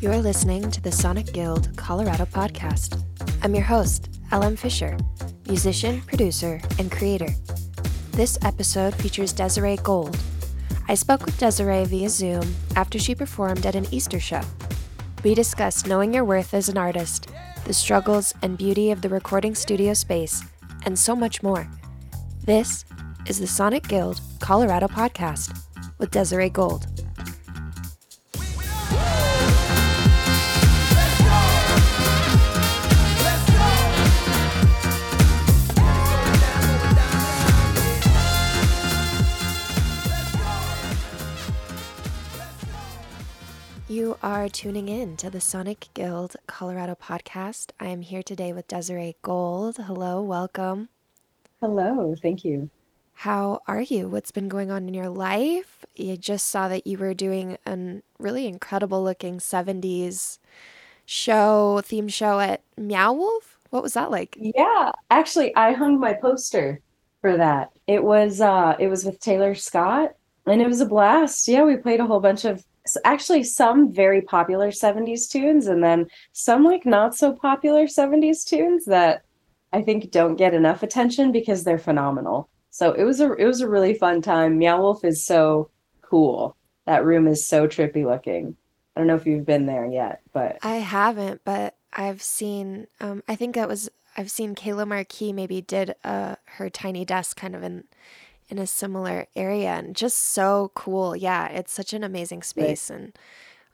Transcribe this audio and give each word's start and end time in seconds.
You're 0.00 0.18
listening 0.18 0.70
to 0.70 0.80
the 0.80 0.92
Sonic 0.92 1.32
Guild 1.32 1.76
Colorado 1.76 2.24
podcast. 2.24 3.02
I'm 3.42 3.52
your 3.52 3.64
host, 3.64 4.08
LM 4.30 4.54
Fisher, 4.54 4.96
musician, 5.48 6.02
producer, 6.02 6.60
and 6.78 6.88
creator. 6.88 7.30
This 8.12 8.38
episode 8.42 8.94
features 8.94 9.34
Dzirae 9.34 9.82
Gold. 9.82 10.16
I 10.86 10.94
spoke 10.94 11.26
with 11.26 11.36
Dzirae 11.36 11.84
via 11.88 12.08
Zoom 12.08 12.54
after 12.76 12.96
she 12.96 13.12
performed 13.12 13.66
at 13.66 13.74
an 13.74 13.88
Easter 13.90 14.20
show. 14.20 14.42
We 15.24 15.34
discussed 15.34 15.88
knowing 15.88 16.14
your 16.14 16.24
worth 16.24 16.54
as 16.54 16.68
an 16.68 16.78
artist, 16.78 17.28
the 17.64 17.74
struggles 17.74 18.32
and 18.40 18.56
beauty 18.56 18.92
of 18.92 19.02
the 19.02 19.08
recording 19.08 19.56
studio 19.56 19.94
space, 19.94 20.44
and 20.86 20.96
so 20.96 21.16
much 21.16 21.42
more. 21.42 21.68
This 22.44 22.84
is 23.26 23.40
the 23.40 23.48
Sonic 23.48 23.88
Guild 23.88 24.20
Colorado 24.38 24.86
podcast 24.86 25.60
with 25.98 26.12
Dzirae 26.12 26.52
Gold. 26.52 26.86
You 44.08 44.16
are 44.22 44.48
tuning 44.48 44.88
in 44.88 45.18
to 45.18 45.28
the 45.28 45.38
Sonic 45.38 45.88
Guild 45.92 46.34
Colorado 46.46 46.94
podcast. 46.94 47.72
I 47.78 47.88
am 47.88 48.00
here 48.00 48.22
today 48.22 48.54
with 48.54 48.66
Dzirae 48.66 49.16
Gold. 49.20 49.76
Hello, 49.76 50.22
welcome. 50.22 50.88
Hello, 51.60 52.14
thank 52.22 52.42
you. 52.42 52.70
How 53.12 53.60
are 53.66 53.82
you? 53.82 54.08
What's 54.08 54.30
been 54.30 54.48
going 54.48 54.70
on 54.70 54.88
in 54.88 54.94
your 54.94 55.10
life? 55.10 55.84
You 55.94 56.16
just 56.16 56.48
saw 56.48 56.68
that 56.68 56.86
you 56.86 56.96
were 56.96 57.12
doing 57.12 57.58
a 57.66 58.00
really 58.18 58.46
incredible 58.46 59.04
looking 59.04 59.40
70s 59.40 60.38
show, 61.04 61.82
theme 61.84 62.08
show 62.08 62.40
at 62.40 62.62
Meow 62.78 63.12
Wolf. 63.12 63.58
What 63.68 63.82
was 63.82 63.92
that 63.92 64.10
like? 64.10 64.38
Yeah, 64.40 64.90
actually 65.10 65.54
I 65.54 65.72
hung 65.72 66.00
my 66.00 66.14
poster 66.14 66.80
for 67.20 67.36
that. 67.36 67.72
It 67.86 68.02
was 68.02 68.40
uh 68.40 68.74
it 68.78 68.88
was 68.88 69.04
with 69.04 69.20
Taylor 69.20 69.54
Scott 69.54 70.14
and 70.46 70.62
it 70.62 70.66
was 70.66 70.80
a 70.80 70.86
blast. 70.86 71.46
Yeah, 71.46 71.64
we 71.64 71.76
played 71.76 72.00
a 72.00 72.06
whole 72.06 72.20
bunch 72.20 72.46
of 72.46 72.64
actually 73.04 73.44
some 73.44 73.92
very 73.92 74.22
popular 74.22 74.70
70s 74.70 75.28
tunes 75.28 75.66
and 75.66 75.82
then 75.82 76.06
some 76.32 76.64
like 76.64 76.86
not 76.86 77.14
so 77.16 77.32
popular 77.32 77.86
70s 77.86 78.44
tunes 78.44 78.84
that 78.86 79.22
I 79.72 79.82
think 79.82 80.10
don't 80.10 80.36
get 80.36 80.54
enough 80.54 80.82
attention 80.82 81.32
because 81.32 81.64
they're 81.64 81.78
phenomenal. 81.78 82.48
So 82.70 82.92
it 82.92 83.04
was 83.04 83.20
a 83.20 83.32
it 83.34 83.44
was 83.44 83.60
a 83.60 83.68
really 83.68 83.94
fun 83.94 84.22
time. 84.22 84.58
Meow 84.58 84.80
Wolf 84.80 85.04
is 85.04 85.24
so 85.24 85.70
cool. 86.00 86.56
That 86.86 87.04
room 87.04 87.26
is 87.26 87.46
so 87.46 87.66
trippy 87.66 88.04
looking. 88.04 88.56
I 88.94 89.00
don't 89.00 89.06
know 89.06 89.16
if 89.16 89.26
you've 89.26 89.46
been 89.46 89.66
there 89.66 89.86
yet, 89.86 90.20
but 90.32 90.58
I 90.62 90.76
haven't, 90.76 91.42
but 91.44 91.76
I've 91.92 92.22
seen 92.22 92.86
um 93.00 93.22
I 93.28 93.34
think 93.34 93.54
that 93.54 93.68
was 93.68 93.90
I've 94.16 94.30
seen 94.30 94.54
Kayla 94.54 94.86
Marque 94.86 95.34
maybe 95.34 95.60
did 95.60 95.94
uh 96.04 96.36
her 96.44 96.70
tiny 96.70 97.04
desk 97.04 97.36
kind 97.36 97.54
of 97.54 97.62
in 97.62 97.84
in 98.48 98.58
a 98.58 98.66
similar 98.66 99.26
area 99.36 99.70
and 99.70 99.94
just 99.94 100.18
so 100.18 100.72
cool. 100.74 101.14
Yeah, 101.14 101.48
it's 101.48 101.72
such 101.72 101.92
an 101.92 102.04
amazing 102.04 102.42
space 102.42 102.90
right. 102.90 103.00
and 103.00 103.18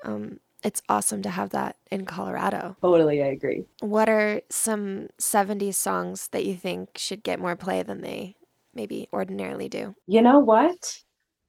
um, 0.04 0.40
it's 0.62 0.82
awesome 0.88 1.22
to 1.22 1.30
have 1.30 1.50
that 1.50 1.76
in 1.90 2.06
Colorado. 2.06 2.76
Totally, 2.80 3.22
I 3.22 3.26
agree. 3.26 3.64
What 3.80 4.08
are 4.08 4.40
some 4.50 5.08
70s 5.20 5.74
songs 5.74 6.28
that 6.28 6.44
you 6.44 6.56
think 6.56 6.96
should 6.96 7.22
get 7.22 7.38
more 7.38 7.54
play 7.54 7.82
than 7.82 8.00
they 8.00 8.36
maybe 8.74 9.08
ordinarily 9.12 9.68
do? 9.68 9.94
You 10.06 10.22
know 10.22 10.38
what? 10.38 10.98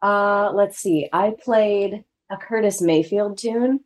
Uh, 0.02 0.52
let's 0.54 0.78
see. 0.78 1.08
I 1.12 1.34
played 1.42 2.04
a 2.30 2.38
Curtis 2.38 2.82
Mayfield 2.82 3.38
tune 3.38 3.80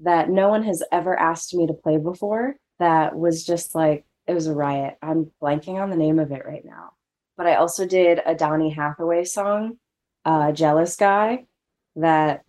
that 0.00 0.28
no 0.28 0.48
one 0.48 0.62
has 0.64 0.82
ever 0.92 1.18
asked 1.18 1.54
me 1.54 1.66
to 1.66 1.72
play 1.72 1.96
before 1.96 2.56
that 2.78 3.16
was 3.16 3.44
just 3.44 3.74
like 3.74 4.04
it 4.26 4.34
was 4.34 4.46
a 4.46 4.54
riot. 4.54 4.96
I'm 5.02 5.30
blanking 5.42 5.80
on 5.80 5.90
the 5.90 5.96
name 5.96 6.18
of 6.18 6.30
it 6.30 6.44
right 6.44 6.64
now 6.64 6.92
but 7.36 7.46
I 7.46 7.56
also 7.56 7.86
did 7.86 8.20
a 8.24 8.34
Donny 8.34 8.70
Hathaway 8.70 9.24
song, 9.24 9.78
uh, 10.24 10.52
Jealous 10.52 10.96
Guy, 10.96 11.46
that 11.96 12.42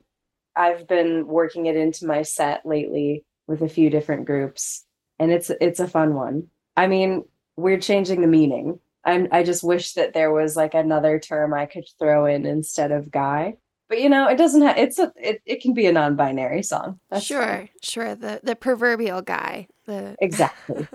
I've 0.56 0.88
been 0.88 1.28
working 1.28 1.66
it 1.66 1.76
into 1.76 2.06
my 2.06 2.22
set 2.22 2.66
lately 2.66 3.26
with 3.48 3.62
a 3.62 3.70
few 3.70 3.90
different 3.90 4.26
groups. 4.26 4.86
And 5.20 5.32
it's 5.32 5.52
it's 5.62 5.80
a 5.80 5.88
fun 5.88 6.14
one. 6.14 6.48
I 6.76 6.88
mean, 6.88 7.24
we're 7.56 7.80
changing 7.80 8.22
the 8.22 8.28
meaning. 8.28 8.80
I'm 9.04 9.28
I 9.32 9.44
just 9.44 9.64
wish 9.64 9.94
that 9.94 10.14
there 10.14 10.32
was 10.32 10.56
like 10.56 10.74
another 10.74 11.20
term 11.20 11.54
I 11.54 11.66
could 11.66 11.86
throw 12.00 12.26
in 12.26 12.46
instead 12.46 12.92
of 12.92 13.12
guy. 13.12 13.56
But 13.88 14.02
you 14.02 14.10
know, 14.10 14.28
it 14.28 14.38
doesn't 14.38 14.62
have 14.62 14.78
it's 14.78 15.00
a 15.00 15.14
it, 15.16 15.42
it 15.46 15.62
can 15.62 15.74
be 15.74 15.86
a 15.86 15.92
non-binary 15.92 16.64
song. 16.64 17.00
That's 17.10 17.24
sure, 17.24 17.70
sure. 17.82 18.16
The 18.16 18.42
the 18.44 18.56
proverbial 18.56 19.22
guy. 19.22 19.68
The 19.86 20.16
Exactly. 20.20 20.88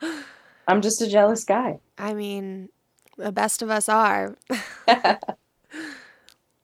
I'm 0.68 0.82
just 0.82 1.00
a 1.00 1.08
jealous 1.08 1.44
guy. 1.44 1.80
I 1.96 2.14
mean, 2.14 2.68
the 3.18 3.32
best 3.32 3.62
of 3.62 3.70
us 3.70 3.88
are. 3.88 4.36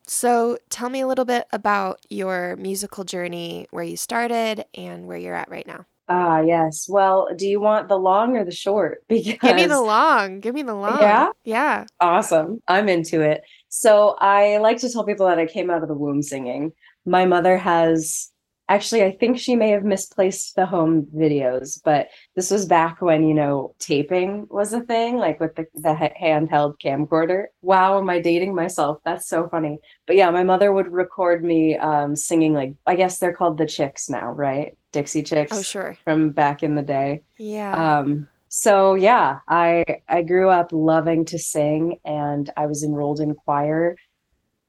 so, 0.07 0.59
tell 0.71 0.89
me 0.89 1.01
a 1.01 1.07
little 1.07 1.25
bit 1.25 1.47
about 1.53 2.01
your 2.09 2.57
musical 2.57 3.05
journey, 3.05 3.67
where 3.71 3.85
you 3.85 3.97
started 3.97 4.65
and 4.75 5.07
where 5.07 5.19
you're 5.19 5.35
at 5.35 5.51
right 5.51 5.67
now. 5.67 5.85
Ah, 6.09 6.41
yes. 6.41 6.87
Well, 6.89 7.29
do 7.35 7.47
you 7.47 7.61
want 7.61 7.89
the 7.89 7.99
long 7.99 8.37
or 8.37 8.45
the 8.45 8.51
short? 8.53 9.03
Because 9.09 9.39
Give 9.43 9.57
me 9.57 9.67
the 9.67 9.81
long. 9.81 10.41
Give 10.41 10.55
me 10.55 10.63
the 10.63 10.75
long. 10.75 11.01
Yeah? 11.01 11.31
Yeah. 11.45 11.85
Awesome. 12.01 12.61
I'm 12.69 12.89
into 12.89 13.21
it. 13.23 13.43
So, 13.69 14.17
I 14.21 14.59
like 14.59 14.79
to 14.79 14.91
tell 14.91 15.05
people 15.05 15.27
that 15.27 15.39
I 15.39 15.47
came 15.47 15.71
out 15.71 15.83
of 15.83 15.89
the 15.89 15.95
womb 15.95 16.23
singing. 16.23 16.73
My 17.07 17.27
mother 17.27 17.59
has 17.59 18.31
actually 18.69 19.03
i 19.03 19.11
think 19.11 19.39
she 19.39 19.57
may 19.57 19.71
have 19.71 19.85
misplaced 19.85 20.57
the 20.57 20.67
home 20.67 21.07
videos 21.15 21.81
but 21.85 22.09
this 22.35 22.51
was 22.51 22.67
back 22.67 23.01
when 23.01 23.27
you 23.27 23.35
know 23.35 23.75
taping 23.79 24.47
was 24.51 24.73
a 24.73 24.81
thing 24.81 25.17
like 25.17 25.39
with 25.41 25.55
the, 25.55 25.67
the 25.75 26.11
handheld 26.21 26.75
camcorder. 26.83 27.45
Wow 27.63 27.99
am 27.99 28.11
i 28.11 28.21
dating 28.21 28.55
myself? 28.55 28.99
That's 29.05 29.29
so 29.29 29.49
funny. 29.49 29.79
But 30.07 30.17
yeah 30.17 30.31
my 30.31 30.45
mother 30.45 30.73
would 30.73 30.91
record 30.93 31.45
me 31.45 31.77
um, 31.77 32.17
singing 32.17 32.55
like 32.55 32.75
i 32.87 32.95
guess 32.95 33.19
they're 33.19 33.35
called 33.35 33.59
the 33.59 33.67
chicks 33.67 34.09
now 34.09 34.31
right? 34.31 34.77
Dixie 34.93 35.23
chicks 35.25 35.57
oh 35.57 35.63
sure. 35.63 35.99
from 36.05 36.31
back 36.31 36.63
in 36.63 36.75
the 36.75 36.83
day. 36.83 37.23
Yeah. 37.39 37.99
Um 37.99 38.29
so 38.49 38.95
yeah 38.95 39.41
i 39.49 39.85
i 40.09 40.23
grew 40.23 40.49
up 40.49 40.69
loving 40.71 41.25
to 41.25 41.37
sing 41.37 41.99
and 42.05 42.51
i 42.57 42.67
was 42.67 42.85
enrolled 42.85 43.19
in 43.19 43.35
choir 43.35 43.97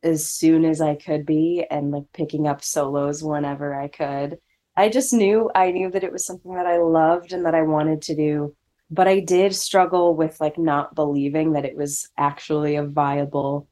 as 0.06 0.28
soon 0.30 0.66
as 0.66 0.82
I 0.82 0.96
could 0.96 1.26
be 1.26 1.66
and 1.70 1.92
like 1.92 2.06
picking 2.14 2.48
up 2.48 2.64
solos 2.64 3.24
whenever 3.24 3.74
I 3.74 3.88
could. 3.88 4.38
I 4.78 4.90
just 4.90 5.14
knew 5.14 5.50
I 5.56 5.72
knew 5.72 5.90
that 5.92 6.04
it 6.04 6.12
was 6.12 6.26
something 6.26 6.54
that 6.56 6.66
I 6.66 6.78
loved 6.78 7.34
and 7.34 7.46
that 7.46 7.56
I 7.56 7.62
wanted 7.62 8.02
to 8.04 8.16
do. 8.16 8.56
But 8.92 9.08
I 9.08 9.20
did 9.20 9.56
struggle 9.56 10.16
with 10.16 10.40
like 10.40 10.58
not 10.58 10.96
believing 10.96 11.54
that 11.54 11.66
it 11.66 11.76
was 11.76 12.10
actually 12.18 12.76
a 12.76 12.86
viable 12.86 13.68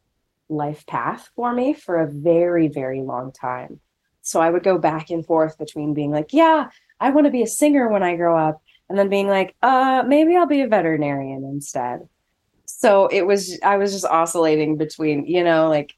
life 0.50 0.86
path 0.86 1.30
for 1.36 1.54
me 1.54 1.74
for 1.74 2.00
a 2.00 2.12
very, 2.12 2.68
very 2.68 3.02
long 3.02 3.32
time. 3.32 3.80
So 4.22 4.40
I 4.40 4.50
would 4.50 4.64
go 4.64 4.78
back 4.78 5.10
and 5.10 5.26
forth 5.26 5.58
between 5.58 5.94
being 5.94 6.12
like, 6.12 6.32
yeah, 6.32 6.70
I 7.00 7.10
want 7.10 7.26
to 7.26 7.32
be 7.32 7.44
a 7.44 7.48
singer 7.48 7.90
when 7.90 8.04
I 8.04 8.16
grow 8.16 8.38
up, 8.38 8.62
and 8.90 8.98
then 8.98 9.10
being 9.10 9.28
like, 9.28 9.56
uh, 9.62 10.04
maybe 10.08 10.36
I'll 10.36 10.48
be 10.48 10.62
a 10.62 10.68
veterinarian 10.68 11.44
instead. 11.44 12.08
So 12.66 13.08
it 13.08 13.28
was, 13.28 13.60
I 13.64 13.78
was 13.78 13.92
just 13.92 14.06
oscillating 14.06 14.78
between, 14.78 15.26
you 15.26 15.44
know, 15.44 15.70
like 15.70 15.94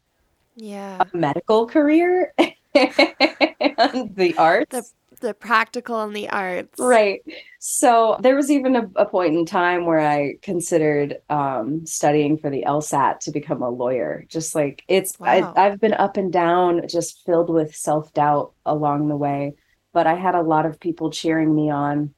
yeah 0.56 1.02
a 1.02 1.18
medical 1.18 1.68
career 1.68 2.34
and 2.38 4.16
the 4.16 4.34
arts 4.38 4.72
the, 4.72 4.84
the 5.22 5.34
practical 5.34 6.02
and 6.02 6.16
the 6.16 6.30
arts 6.30 6.80
right 6.80 7.22
so 7.60 8.18
there 8.22 8.36
was 8.36 8.52
even 8.52 8.76
a, 8.76 8.90
a 8.96 9.06
point 9.06 9.36
in 9.36 9.46
time 9.46 9.86
where 9.86 10.00
i 10.00 10.34
considered 10.42 11.18
um, 11.30 11.86
studying 11.86 12.38
for 12.38 12.50
the 12.50 12.64
lsat 12.68 13.20
to 13.20 13.32
become 13.32 13.62
a 13.62 13.70
lawyer 13.70 14.26
just 14.28 14.56
like 14.56 14.84
it's 14.88 15.20
wow. 15.20 15.54
I, 15.56 15.66
i've 15.66 15.80
been 15.80 15.94
up 15.94 16.18
and 16.18 16.32
down 16.32 16.88
just 16.88 17.26
filled 17.26 17.50
with 17.50 17.76
self-doubt 17.76 18.54
along 18.66 19.08
the 19.08 19.18
way 19.18 19.54
but 19.94 20.08
i 20.08 20.16
had 20.16 20.36
a 20.36 20.42
lot 20.42 20.66
of 20.66 20.80
people 20.80 21.12
cheering 21.12 21.56
me 21.56 21.70
on 21.70 22.14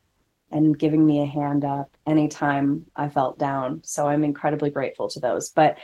and 0.52 0.78
giving 0.78 1.06
me 1.06 1.22
a 1.22 1.26
hand 1.26 1.66
up 1.66 1.96
anytime 2.06 2.86
I 2.96 3.10
felt 3.10 3.38
down. 3.38 3.82
So 3.84 4.08
I'm 4.08 4.24
incredibly 4.24 4.70
grateful 4.70 5.10
to 5.10 5.20
those. 5.20 5.50
But 5.50 5.78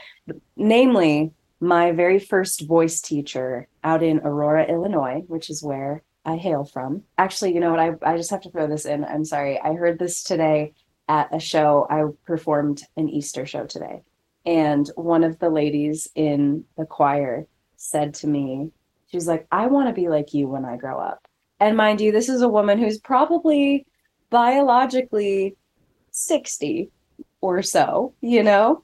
namely, 0.56 1.32
my 1.64 1.92
very 1.92 2.18
first 2.18 2.66
voice 2.66 3.00
teacher 3.00 3.68
out 3.82 4.02
in 4.02 4.20
Aurora, 4.20 4.66
Illinois, 4.66 5.22
which 5.26 5.48
is 5.48 5.62
where 5.62 6.02
I 6.24 6.36
hail 6.36 6.64
from. 6.64 7.02
Actually, 7.16 7.54
you 7.54 7.60
know 7.60 7.70
what? 7.70 7.80
I, 7.80 7.92
I 8.02 8.16
just 8.16 8.30
have 8.30 8.42
to 8.42 8.50
throw 8.50 8.66
this 8.66 8.84
in. 8.84 9.04
I'm 9.04 9.24
sorry. 9.24 9.58
I 9.58 9.72
heard 9.74 9.98
this 9.98 10.22
today 10.22 10.74
at 11.08 11.34
a 11.34 11.40
show. 11.40 11.86
I 11.88 12.04
performed 12.26 12.82
an 12.96 13.08
Easter 13.08 13.46
show 13.46 13.66
today. 13.66 14.02
And 14.44 14.90
one 14.94 15.24
of 15.24 15.38
the 15.38 15.48
ladies 15.48 16.08
in 16.14 16.64
the 16.76 16.84
choir 16.84 17.46
said 17.76 18.14
to 18.14 18.26
me, 18.26 18.70
She's 19.06 19.28
like, 19.28 19.46
I 19.52 19.68
want 19.68 19.86
to 19.86 19.94
be 19.94 20.08
like 20.08 20.34
you 20.34 20.48
when 20.48 20.64
I 20.64 20.76
grow 20.76 20.98
up. 20.98 21.28
And 21.60 21.76
mind 21.76 22.00
you, 22.00 22.10
this 22.10 22.28
is 22.28 22.42
a 22.42 22.48
woman 22.48 22.80
who's 22.80 22.98
probably 22.98 23.86
biologically 24.28 25.56
60 26.10 26.90
or 27.40 27.62
so, 27.62 28.12
you 28.20 28.42
know? 28.42 28.82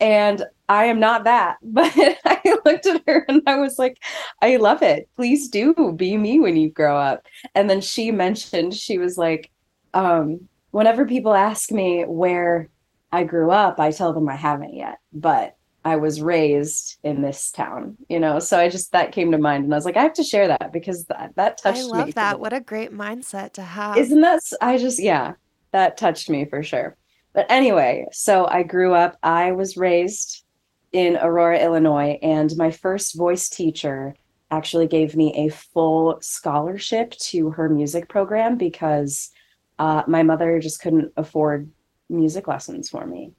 And 0.00 0.44
I 0.68 0.84
am 0.84 1.00
not 1.00 1.24
that. 1.24 1.56
But 1.62 1.92
I 1.96 2.56
looked 2.64 2.86
at 2.86 3.02
her 3.06 3.24
and 3.28 3.42
I 3.46 3.56
was 3.56 3.78
like, 3.78 3.98
I 4.42 4.56
love 4.56 4.82
it. 4.82 5.08
Please 5.16 5.48
do 5.48 5.92
be 5.96 6.16
me 6.16 6.40
when 6.40 6.56
you 6.56 6.70
grow 6.70 6.96
up. 6.96 7.26
And 7.54 7.68
then 7.68 7.80
she 7.80 8.10
mentioned, 8.10 8.74
she 8.74 8.98
was 8.98 9.16
like, 9.18 9.50
um, 9.94 10.48
whenever 10.70 11.06
people 11.06 11.34
ask 11.34 11.70
me 11.70 12.04
where 12.04 12.68
I 13.12 13.24
grew 13.24 13.50
up, 13.50 13.80
I 13.80 13.90
tell 13.90 14.12
them 14.12 14.28
I 14.28 14.36
haven't 14.36 14.74
yet, 14.74 14.98
but 15.12 15.56
I 15.84 15.96
was 15.96 16.20
raised 16.20 16.98
in 17.02 17.22
this 17.22 17.50
town, 17.50 17.96
you 18.08 18.20
know. 18.20 18.38
So 18.40 18.58
I 18.58 18.68
just 18.68 18.92
that 18.92 19.12
came 19.12 19.32
to 19.32 19.38
mind, 19.38 19.64
and 19.64 19.72
I 19.72 19.76
was 19.76 19.84
like, 19.84 19.96
I 19.96 20.02
have 20.02 20.12
to 20.14 20.22
share 20.22 20.48
that 20.48 20.72
because 20.72 21.04
that 21.06 21.32
that 21.36 21.58
touched 21.58 21.78
me. 21.78 21.84
I 21.84 22.04
love 22.04 22.14
that. 22.14 22.40
What 22.40 22.52
a 22.52 22.60
great 22.60 22.92
mindset 22.92 23.52
to 23.54 23.62
have. 23.62 23.96
Isn't 23.96 24.20
that? 24.20 24.40
I 24.60 24.76
just 24.76 25.00
yeah, 25.00 25.34
that 25.72 25.96
touched 25.96 26.28
me 26.28 26.44
for 26.44 26.62
sure. 26.62 26.96
But 27.32 27.46
anyway, 27.50 28.06
so 28.12 28.46
I 28.46 28.62
grew 28.62 28.94
up. 28.94 29.16
I 29.22 29.52
was 29.52 29.76
raised 29.76 30.44
in 30.92 31.16
Aurora, 31.16 31.62
Illinois, 31.62 32.18
and 32.22 32.56
my 32.56 32.70
first 32.70 33.16
voice 33.16 33.48
teacher 33.48 34.14
actually 34.50 34.86
gave 34.86 35.14
me 35.14 35.46
a 35.46 35.50
full 35.50 36.18
scholarship 36.22 37.10
to 37.12 37.50
her 37.50 37.68
music 37.68 38.08
program 38.08 38.56
because 38.56 39.30
uh, 39.78 40.02
my 40.06 40.22
mother 40.22 40.58
just 40.58 40.80
couldn't 40.80 41.12
afford 41.16 41.70
music 42.08 42.48
lessons 42.48 42.88
for 42.88 43.06
me. 43.06 43.32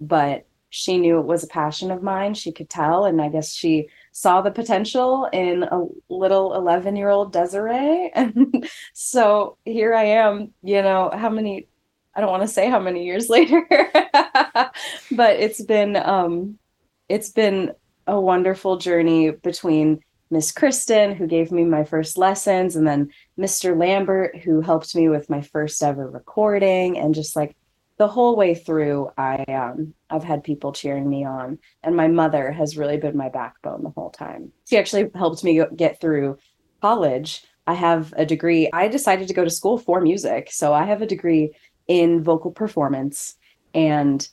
But 0.00 0.46
she 0.70 0.98
knew 0.98 1.20
it 1.20 1.26
was 1.26 1.44
a 1.44 1.48
passion 1.48 1.92
of 1.92 2.02
mine. 2.02 2.34
She 2.34 2.50
could 2.50 2.68
tell. 2.68 3.04
And 3.04 3.22
I 3.22 3.28
guess 3.28 3.52
she 3.52 3.88
saw 4.10 4.40
the 4.40 4.50
potential 4.50 5.28
in 5.32 5.62
a 5.62 5.86
little 6.08 6.54
11 6.54 6.96
year 6.96 7.10
old 7.10 7.32
Dzirae. 7.32 8.10
And 8.12 8.68
so 8.92 9.56
here 9.64 9.94
I 9.94 10.04
am, 10.04 10.52
you 10.62 10.82
know, 10.82 11.10
how 11.12 11.30
many, 11.30 11.68
I 12.14 12.20
don't 12.20 12.30
want 12.30 12.42
to 12.42 12.48
say 12.48 12.70
how 12.70 12.78
many 12.78 13.04
years 13.04 13.28
later, 13.30 13.66
but 13.70 15.36
it's 15.36 15.62
been, 15.62 15.96
um, 15.96 16.58
it's 17.08 17.30
been 17.30 17.72
a 18.06 18.20
wonderful 18.20 18.78
journey 18.78 19.30
between 19.30 20.00
Miss 20.30 20.52
Kristen, 20.52 21.14
who 21.14 21.26
gave 21.26 21.52
me 21.52 21.64
my 21.64 21.84
first 21.84 22.18
lessons, 22.18 22.76
and 22.76 22.86
then 22.86 23.10
Mr. 23.38 23.78
Lambert, 23.78 24.36
who 24.38 24.60
helped 24.60 24.94
me 24.96 25.08
with 25.08 25.30
my 25.30 25.40
first 25.40 25.82
ever 25.82 26.08
recording, 26.08 26.98
and 26.98 27.14
just 27.14 27.36
like 27.36 27.56
the 27.98 28.08
whole 28.08 28.34
way 28.34 28.54
through, 28.54 29.10
I 29.16 29.44
um, 29.44 29.94
I've 30.10 30.24
had 30.24 30.42
people 30.42 30.72
cheering 30.72 31.08
me 31.08 31.24
on, 31.24 31.58
and 31.82 31.94
my 31.94 32.08
mother 32.08 32.50
has 32.50 32.76
really 32.76 32.96
been 32.96 33.16
my 33.16 33.28
backbone 33.28 33.84
the 33.84 33.90
whole 33.90 34.10
time. 34.10 34.50
She 34.68 34.76
actually 34.76 35.10
helped 35.14 35.44
me 35.44 35.62
get 35.76 36.00
through 36.00 36.38
college. 36.80 37.44
I 37.66 37.74
have 37.74 38.12
a 38.16 38.26
degree. 38.26 38.68
I 38.72 38.88
decided 38.88 39.28
to 39.28 39.34
go 39.34 39.44
to 39.44 39.50
school 39.50 39.78
for 39.78 40.00
music, 40.00 40.48
so 40.50 40.74
I 40.74 40.84
have 40.84 41.02
a 41.02 41.06
degree 41.06 41.52
in 41.86 42.22
vocal 42.22 42.50
performance, 42.50 43.36
and 43.74 44.28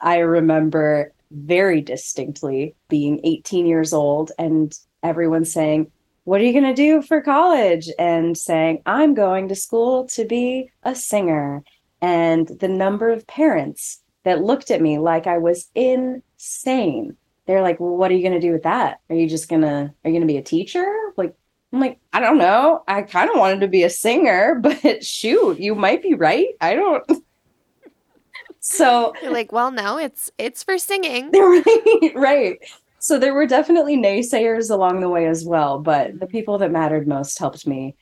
I 0.00 0.18
remember 0.18 1.12
very 1.30 1.80
distinctly 1.80 2.74
being 2.88 3.20
18 3.24 3.66
years 3.66 3.92
old 3.92 4.32
and 4.38 4.76
everyone 5.02 5.44
saying, 5.44 5.90
What 6.24 6.40
are 6.40 6.44
you 6.44 6.52
going 6.52 6.64
to 6.64 6.74
do 6.74 7.02
for 7.02 7.20
college? 7.20 7.88
And 7.98 8.36
saying, 8.36 8.82
I'm 8.86 9.14
going 9.14 9.48
to 9.48 9.54
school 9.54 10.06
to 10.08 10.24
be 10.24 10.70
a 10.82 10.94
singer. 10.94 11.62
And 12.00 12.48
the 12.60 12.68
number 12.68 13.10
of 13.10 13.26
parents 13.26 14.02
that 14.24 14.42
looked 14.42 14.70
at 14.70 14.82
me 14.82 14.98
like 14.98 15.26
I 15.26 15.38
was 15.38 15.70
insane. 15.74 17.16
They're 17.46 17.62
like, 17.62 17.78
Well, 17.78 17.96
what 17.96 18.10
are 18.10 18.14
you 18.14 18.22
going 18.22 18.40
to 18.40 18.46
do 18.46 18.52
with 18.52 18.64
that? 18.64 19.00
Are 19.08 19.16
you 19.16 19.28
just 19.28 19.48
going 19.48 19.62
to, 19.62 19.68
are 19.68 20.10
you 20.10 20.12
going 20.12 20.22
to 20.22 20.26
be 20.26 20.38
a 20.38 20.42
teacher? 20.42 20.86
Like, 21.16 21.34
I'm 21.72 21.80
like, 21.80 21.98
I 22.12 22.20
don't 22.20 22.38
know. 22.38 22.82
I 22.88 23.02
kind 23.02 23.30
of 23.30 23.36
wanted 23.38 23.60
to 23.60 23.68
be 23.68 23.84
a 23.84 23.90
singer, 23.90 24.54
but 24.62 25.04
shoot, 25.04 25.58
you 25.58 25.74
might 25.74 26.02
be 26.02 26.14
right. 26.14 26.48
I 26.60 26.74
don't 26.74 27.04
so 28.60 29.12
You're 29.22 29.32
like, 29.32 29.52
well, 29.52 29.70
no, 29.70 29.98
it's 29.98 30.30
it's 30.38 30.62
for 30.62 30.78
singing. 30.78 31.30
Right, 31.34 32.12
right. 32.14 32.58
So 32.98 33.18
there 33.18 33.32
were 33.32 33.46
definitely 33.46 33.96
naysayers 33.96 34.70
along 34.70 35.00
the 35.00 35.08
way 35.08 35.26
as 35.26 35.44
well, 35.44 35.78
but 35.78 36.20
the 36.20 36.26
people 36.26 36.58
that 36.58 36.70
mattered 36.70 37.08
most 37.08 37.38
helped 37.38 37.66
me 37.66 37.96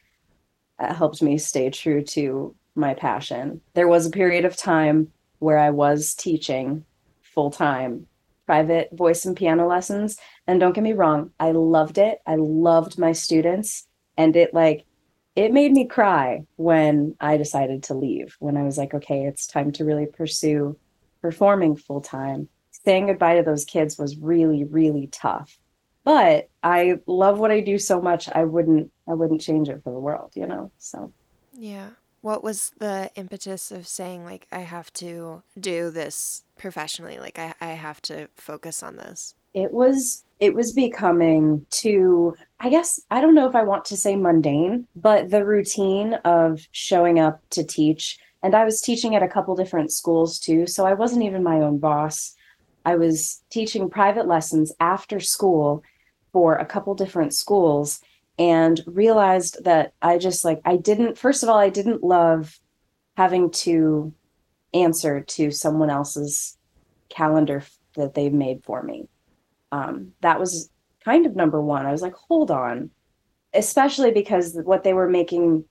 uh, 0.78 0.92
helped 0.92 1.22
me 1.22 1.38
stay 1.38 1.70
true 1.70 2.02
to 2.02 2.54
my 2.74 2.94
passion. 2.94 3.60
There 3.74 3.88
was 3.88 4.06
a 4.06 4.10
period 4.10 4.44
of 4.44 4.56
time 4.56 5.12
where 5.38 5.58
I 5.58 5.70
was 5.70 6.14
teaching 6.14 6.84
full 7.22 7.50
time 7.50 8.06
private 8.48 8.88
voice 8.94 9.26
and 9.26 9.36
piano 9.36 9.66
lessons, 9.66 10.16
and 10.46 10.58
don't 10.58 10.72
get 10.74 10.82
me 10.82 10.94
wrong, 10.94 11.30
I 11.38 11.50
loved 11.50 11.98
it. 11.98 12.20
I 12.26 12.36
loved 12.36 12.98
my 12.98 13.12
students, 13.12 13.86
and 14.16 14.34
it 14.34 14.54
like 14.54 14.86
it 15.36 15.52
made 15.52 15.70
me 15.70 15.84
cry 15.84 16.46
when 16.56 17.14
I 17.20 17.36
decided 17.36 17.82
to 17.84 17.94
leave, 17.94 18.36
when 18.38 18.56
I 18.56 18.62
was 18.62 18.78
like, 18.78 18.94
okay, 18.94 19.26
it's 19.26 19.46
time 19.46 19.70
to 19.72 19.84
really 19.84 20.06
pursue 20.06 20.78
performing 21.20 21.76
full 21.76 22.00
time. 22.00 22.48
Saying 22.86 23.08
goodbye 23.08 23.36
to 23.36 23.42
those 23.42 23.66
kids 23.66 23.98
was 23.98 24.16
really, 24.16 24.64
really 24.64 25.08
tough. 25.08 25.58
But 26.04 26.48
I 26.62 27.00
love 27.06 27.38
what 27.38 27.50
I 27.50 27.60
do 27.60 27.78
so 27.78 28.00
much 28.00 28.30
I 28.30 28.44
wouldn't 28.44 28.90
I 29.06 29.12
wouldn't 29.12 29.42
change 29.42 29.68
it 29.68 29.82
for 29.84 29.92
the 29.92 30.00
world, 30.00 30.32
you 30.34 30.46
know. 30.46 30.72
So 30.78 31.12
Yeah. 31.52 31.90
What 32.22 32.42
was 32.42 32.72
the 32.78 33.10
impetus 33.14 33.70
of 33.70 33.86
saying 33.86 34.24
like 34.24 34.46
I 34.50 34.60
have 34.60 34.90
to 34.94 35.42
do 35.60 35.90
this 35.90 36.44
professionally? 36.58 37.18
Like 37.18 37.38
I, 37.38 37.54
I 37.60 37.68
have 37.68 38.02
to 38.02 38.28
focus 38.36 38.82
on 38.82 38.96
this? 38.96 39.34
It 39.54 39.72
was 39.72 40.24
it 40.40 40.54
was 40.54 40.72
becoming 40.72 41.64
too 41.70 42.34
i 42.60 42.68
guess 42.68 43.00
i 43.10 43.20
don't 43.20 43.34
know 43.34 43.48
if 43.48 43.54
i 43.54 43.62
want 43.62 43.84
to 43.84 43.96
say 43.96 44.16
mundane 44.16 44.86
but 44.94 45.30
the 45.30 45.44
routine 45.44 46.14
of 46.24 46.60
showing 46.72 47.18
up 47.18 47.40
to 47.50 47.64
teach 47.64 48.18
and 48.42 48.54
i 48.54 48.64
was 48.64 48.80
teaching 48.80 49.14
at 49.14 49.22
a 49.22 49.28
couple 49.28 49.54
different 49.54 49.92
schools 49.92 50.38
too 50.38 50.66
so 50.66 50.86
i 50.86 50.94
wasn't 50.94 51.22
even 51.22 51.42
my 51.42 51.56
own 51.56 51.78
boss 51.78 52.34
i 52.84 52.94
was 52.94 53.42
teaching 53.50 53.90
private 53.90 54.26
lessons 54.26 54.72
after 54.80 55.20
school 55.20 55.82
for 56.32 56.56
a 56.56 56.66
couple 56.66 56.94
different 56.94 57.34
schools 57.34 58.00
and 58.38 58.80
realized 58.86 59.62
that 59.64 59.92
i 60.02 60.18
just 60.18 60.44
like 60.44 60.60
i 60.64 60.76
didn't 60.76 61.18
first 61.18 61.42
of 61.42 61.48
all 61.48 61.58
i 61.58 61.68
didn't 61.68 62.04
love 62.04 62.58
having 63.16 63.50
to 63.50 64.12
answer 64.74 65.20
to 65.20 65.50
someone 65.50 65.90
else's 65.90 66.56
calendar 67.08 67.62
that 67.96 68.14
they've 68.14 68.32
made 68.32 68.62
for 68.64 68.82
me 68.82 69.08
um, 69.72 70.12
that 70.20 70.40
was 70.40 70.70
kind 71.04 71.26
of 71.26 71.36
number 71.36 71.60
one. 71.60 71.86
I 71.86 71.92
was 71.92 72.02
like, 72.02 72.14
hold 72.14 72.50
on, 72.50 72.90
especially 73.54 74.10
because 74.10 74.58
what 74.64 74.84
they 74.84 74.92
were 74.92 75.08
making 75.08 75.64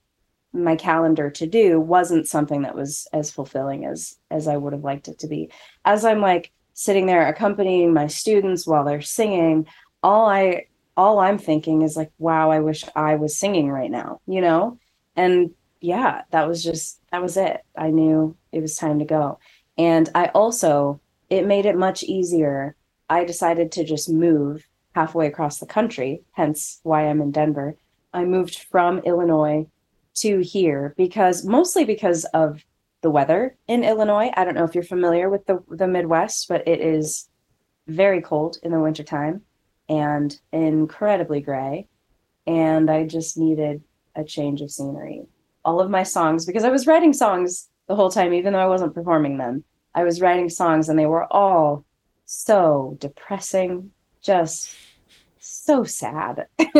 my 0.52 0.76
calendar 0.76 1.30
to 1.30 1.46
do 1.46 1.78
wasn't 1.78 2.26
something 2.26 2.62
that 2.62 2.74
was 2.74 3.06
as 3.12 3.30
fulfilling 3.30 3.84
as 3.84 4.16
as 4.30 4.48
I 4.48 4.56
would 4.56 4.72
have 4.72 4.84
liked 4.84 5.08
it 5.08 5.18
to 5.20 5.28
be. 5.28 5.50
As 5.84 6.04
I'm 6.04 6.20
like 6.20 6.52
sitting 6.74 7.06
there 7.06 7.26
accompanying 7.26 7.92
my 7.92 8.06
students 8.06 8.66
while 8.66 8.84
they're 8.84 9.02
singing, 9.02 9.66
all 10.02 10.26
I 10.26 10.66
all 10.96 11.18
I'm 11.20 11.38
thinking 11.38 11.82
is 11.82 11.96
like, 11.96 12.10
wow, 12.18 12.50
I 12.50 12.60
wish 12.60 12.84
I 12.96 13.16
was 13.16 13.38
singing 13.38 13.70
right 13.70 13.90
now, 13.90 14.20
you 14.26 14.40
know? 14.40 14.78
And 15.14 15.50
yeah, 15.80 16.22
that 16.30 16.48
was 16.48 16.62
just 16.62 17.00
that 17.10 17.22
was 17.22 17.36
it. 17.36 17.62
I 17.76 17.90
knew 17.90 18.36
it 18.52 18.60
was 18.60 18.76
time 18.76 18.98
to 18.98 19.04
go. 19.04 19.38
And 19.76 20.08
I 20.14 20.26
also 20.28 21.00
it 21.30 21.46
made 21.46 21.66
it 21.66 21.76
much 21.76 22.02
easier 22.02 22.74
I 23.10 23.24
decided 23.24 23.72
to 23.72 23.84
just 23.84 24.10
move 24.10 24.66
halfway 24.94 25.26
across 25.26 25.58
the 25.58 25.66
country, 25.66 26.22
hence 26.32 26.80
why 26.82 27.06
I'm 27.06 27.22
in 27.22 27.30
Denver. 27.30 27.76
I 28.12 28.24
moved 28.24 28.58
from 28.70 28.98
Illinois 29.00 29.66
to 30.16 30.40
here 30.40 30.94
because 30.96 31.44
mostly 31.44 31.84
because 31.84 32.24
of 32.26 32.64
the 33.02 33.10
weather 33.10 33.56
in 33.68 33.84
Illinois. 33.84 34.30
I 34.36 34.44
don't 34.44 34.54
know 34.54 34.64
if 34.64 34.74
you're 34.74 34.84
familiar 34.84 35.30
with 35.30 35.46
the 35.46 35.62
the 35.68 35.86
Midwest, 35.86 36.48
but 36.48 36.66
it 36.66 36.80
is 36.80 37.28
very 37.86 38.20
cold 38.20 38.58
in 38.62 38.72
the 38.72 38.80
wintertime 38.80 39.42
and 39.88 40.38
incredibly 40.52 41.40
gray. 41.40 41.86
And 42.46 42.90
I 42.90 43.04
just 43.04 43.38
needed 43.38 43.82
a 44.14 44.24
change 44.24 44.60
of 44.60 44.70
scenery. 44.70 45.26
All 45.68 45.80
of 45.80 45.90
my 45.90 46.02
songs, 46.02 46.46
because 46.46 46.64
I 46.64 46.70
was 46.70 46.86
writing 46.86 47.12
songs 47.12 47.68
the 47.88 47.94
whole 47.94 48.10
time, 48.10 48.32
even 48.32 48.54
though 48.54 48.58
I 48.58 48.66
wasn't 48.66 48.94
performing 48.94 49.36
them, 49.36 49.64
I 49.94 50.02
was 50.02 50.22
writing 50.22 50.48
songs 50.48 50.88
and 50.88 50.98
they 50.98 51.04
were 51.04 51.30
all 51.30 51.84
so 52.24 52.96
depressing, 53.00 53.90
just 54.22 54.74
so 55.38 55.84
sad, 55.84 56.46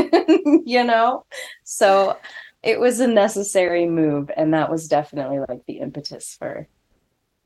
you 0.64 0.84
know? 0.84 1.26
So 1.64 2.16
it 2.62 2.80
was 2.80 3.00
a 3.00 3.06
necessary 3.06 3.86
move. 3.86 4.30
And 4.34 4.54
that 4.54 4.70
was 4.70 4.88
definitely 4.88 5.40
like 5.40 5.66
the 5.66 5.80
impetus 5.80 6.34
for 6.38 6.66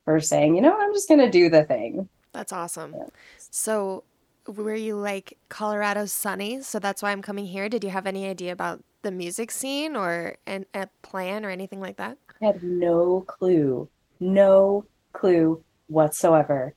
for 0.05 0.21
saying, 0.21 0.55
you 0.55 0.63
know, 0.63 0.77
I'm 0.77 0.93
just 0.93 1.09
gonna 1.09 1.31
do 1.31 1.49
the 1.49 1.65
thing. 1.65 2.09
That's 2.33 2.53
awesome. 2.53 2.95
Yeah. 2.97 3.07
So 3.39 4.05
were 4.47 4.75
you 4.75 4.97
like 4.97 5.39
Colorado 5.49 6.07
sunny? 6.07 6.63
So 6.63 6.79
that's 6.79 7.03
why 7.03 7.13
I'm 7.13 7.23
coming 7.23 7.47
here. 7.47 7.69
Did 7.69 7.85
you 7.85 7.91
have 7.91 8.07
any 8.07 8.27
idea 8.27 8.53
about 8.53 8.83
the 9.03 9.11
music 9.11 9.51
scene 9.51 9.97
or 9.97 10.37
an, 10.47 10.67
a 10.75 10.89
plan 11.03 11.45
or 11.45 11.51
anything 11.51 11.81
like 11.81 11.97
that? 11.97 12.19
I 12.41 12.47
had 12.47 12.63
no 12.63 13.23
clue. 13.27 13.89
No 14.21 14.87
clue 15.13 15.63
whatsoever. 15.89 16.75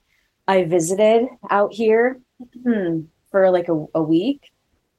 I 0.47 0.63
visited 0.63 1.27
out 1.49 1.73
here 1.73 2.19
hmm, 2.63 3.01
for 3.31 3.49
like 3.51 3.69
a, 3.69 3.85
a 3.95 4.01
week. 4.01 4.51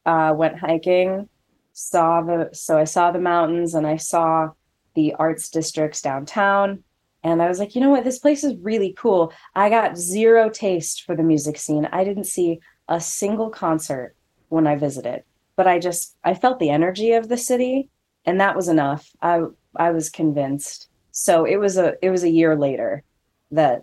Uh, 0.04 0.32
went 0.37 0.56
hiking, 0.56 1.28
saw 1.73 2.23
the 2.23 2.49
so 2.52 2.78
I 2.78 2.85
saw 2.85 3.11
the 3.11 3.18
mountains 3.18 3.75
and 3.75 3.85
I 3.85 3.96
saw 3.96 4.50
the 4.94 5.14
arts 5.14 5.50
districts 5.50 6.00
downtown, 6.00 6.85
And 7.26 7.42
I 7.42 7.49
was 7.49 7.59
like, 7.59 7.75
you 7.75 7.80
know 7.80 7.90
what? 7.90 8.04
This 8.04 8.21
place 8.21 8.45
is 8.45 8.54
really 8.62 8.95
cool. 8.97 9.33
I 9.56 9.68
got 9.68 9.99
zero 9.99 10.49
taste 10.49 11.02
for 11.02 11.16
the 11.16 11.25
music 11.25 11.59
scene. 11.59 11.88
I 11.90 12.04
didn't 12.04 12.25
see 12.25 12.61
a 12.88 13.00
single 13.00 13.50
concert 13.50 14.14
when 14.49 14.68
I 14.68 14.76
visited, 14.76 15.25
but 15.56 15.66
I 15.66 15.80
just 15.80 16.16
I 16.23 16.35
felt 16.35 16.61
the 16.61 16.71
energy 16.71 17.14
of 17.14 17.28
the 17.28 17.37
city 17.37 17.90
and 18.26 18.40
that 18.40 18.54
was 18.54 18.68
enough. 18.68 19.11
I 19.21 19.42
I 19.75 19.90
was 19.90 20.09
convinced. 20.09 20.88
So 21.11 21.45
it 21.45 21.56
was 21.56 21.76
a 21.76 21.95
it 22.00 22.11
was 22.11 22.23
a 22.23 22.30
year 22.30 22.54
later 22.54 23.02
that 23.50 23.83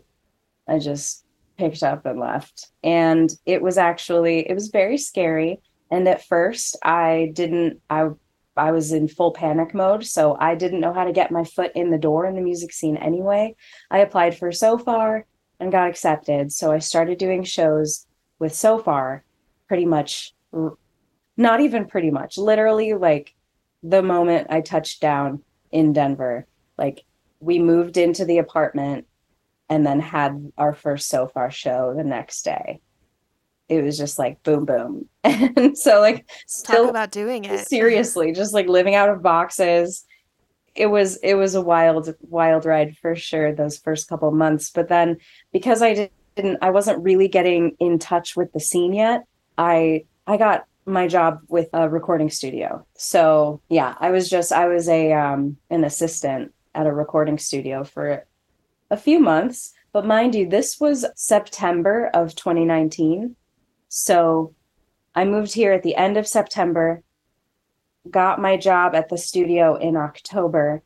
I 0.66 0.80
just 0.80 1.26
picked 1.58 1.84
up 1.84 2.06
and 2.06 2.22
left. 2.22 2.70
And 2.82 3.30
it 3.46 3.62
was 3.62 3.78
actually 3.78 4.50
it 4.50 4.54
was 4.54 4.70
very 4.70 4.98
scary 4.98 5.60
and 5.92 6.08
at 6.08 6.26
first 6.26 6.78
I 6.82 7.32
didn't 7.34 7.82
I 7.90 8.08
I 8.56 8.72
was 8.72 8.92
in 8.92 9.08
full 9.08 9.32
panic 9.32 9.74
mode, 9.74 10.06
so 10.06 10.38
I 10.40 10.56
didn't 10.56 10.80
know 10.80 10.94
how 10.94 11.06
to 11.06 11.12
get 11.12 11.32
my 11.32 11.44
foot 11.44 11.72
in 11.76 11.90
the 11.90 11.98
door 11.98 12.26
in 12.26 12.36
the 12.36 12.42
music 12.42 12.72
scene 12.72 12.98
anyway. 12.98 13.56
I 13.90 14.00
applied 14.00 14.38
for 14.38 14.52
Sofar 14.52 15.26
and 15.60 15.72
got 15.72 15.90
accepted, 15.90 16.52
so 16.52 16.72
I 16.72 16.80
started 16.80 17.18
doing 17.18 17.44
shows 17.44 18.06
with 18.40 18.54
Sofar 18.54 19.24
pretty 19.68 19.86
much 19.86 20.34
not 21.36 21.62
even 21.62 21.86
pretty 21.86 22.12
much, 22.12 22.38
literally 22.38 22.94
like 22.94 23.34
the 23.82 24.04
moment 24.04 24.48
I 24.50 24.62
touched 24.62 25.02
down 25.02 25.42
in 25.72 25.94
Denver. 25.94 26.46
Like 26.78 27.04
we 27.40 27.60
moved 27.60 27.98
into 27.98 28.24
the 28.24 28.38
apartment 28.38 29.08
and 29.70 29.86
then 29.86 30.00
had 30.00 30.52
our 30.58 30.74
first 30.74 31.10
Sofar 31.10 31.50
show 31.50 31.94
the 31.96 32.04
next 32.04 32.44
day 32.44 32.82
it 33.78 33.84
was 33.84 33.98
just 33.98 34.20
like 34.20 34.42
boom 34.44 34.66
boom. 34.66 35.08
And 35.24 35.78
so 35.78 36.00
like 36.00 36.30
still 36.48 36.84
Talk 36.84 36.90
about 36.90 37.12
doing 37.12 37.46
it. 37.46 37.68
seriously 37.68 38.32
just 38.32 38.54
like 38.54 38.68
living 38.68 38.96
out 38.96 39.10
of 39.10 39.22
boxes. 39.22 40.06
It 40.76 40.88
was 40.88 41.18
it 41.18 41.36
was 41.36 41.56
a 41.56 41.62
wild 41.62 42.14
wild 42.22 42.66
ride 42.66 42.98
for 42.98 43.16
sure 43.16 43.54
those 43.54 43.78
first 43.78 44.08
couple 44.08 44.32
months. 44.32 44.72
But 44.72 44.90
then 44.90 45.18
because 45.52 45.82
i 45.82 46.10
didn't 46.36 46.60
i 46.62 46.70
wasn't 46.72 47.04
really 47.04 47.28
getting 47.28 47.76
in 47.80 48.00
touch 48.00 48.36
with 48.36 48.52
the 48.54 48.60
scene 48.60 48.92
yet 48.94 49.24
i 49.58 50.04
i 50.26 50.36
got 50.36 50.66
my 50.86 51.08
job 51.08 51.40
with 51.48 51.70
a 51.74 51.88
recording 51.88 52.30
studio. 52.30 52.86
So 52.96 53.62
yeah 53.70 53.96
i 54.00 54.10
was 54.12 54.30
just 54.30 54.52
i 54.52 54.68
was 54.68 54.90
a 54.90 55.14
um 55.14 55.58
an 55.70 55.84
assistant 55.84 56.54
at 56.76 56.88
a 56.88 56.92
recording 56.92 57.38
studio 57.38 57.84
for 57.84 58.26
a 58.90 58.98
few 58.98 59.20
months. 59.20 59.74
But 59.94 60.08
mind 60.08 60.34
you 60.34 60.50
this 60.50 60.80
was 60.80 61.06
september 61.16 62.10
of 62.16 62.34
2019 62.36 63.36
so 63.96 64.56
I 65.14 65.24
moved 65.24 65.54
here 65.54 65.72
at 65.72 65.84
the 65.84 65.96
end 65.96 66.18
of 66.18 66.28
September, 66.28 67.04
got 68.10 68.42
my 68.42 68.58
job 68.58 68.96
at 68.96 69.08
the 69.08 69.20
studio 69.20 69.76
in 69.76 69.96
October, 69.96 70.82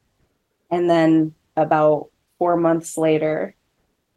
and 0.70 0.90
then 0.90 1.34
about 1.56 2.10
four 2.38 2.58
months 2.58 2.98
later, 2.98 3.56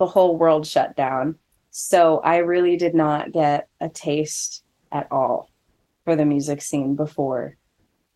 the 0.00 0.06
whole 0.06 0.37
world 0.37 0.66
shut 0.66 0.97
down. 0.97 1.37
So 1.70 2.18
I 2.18 2.38
really 2.38 2.76
did 2.76 2.97
not 2.97 3.30
get 3.30 3.68
a 3.80 3.88
taste 3.88 4.64
at 4.90 5.06
all 5.12 5.49
for 6.04 6.16
the 6.16 6.25
music 6.25 6.61
scene 6.61 6.97
before 6.97 7.56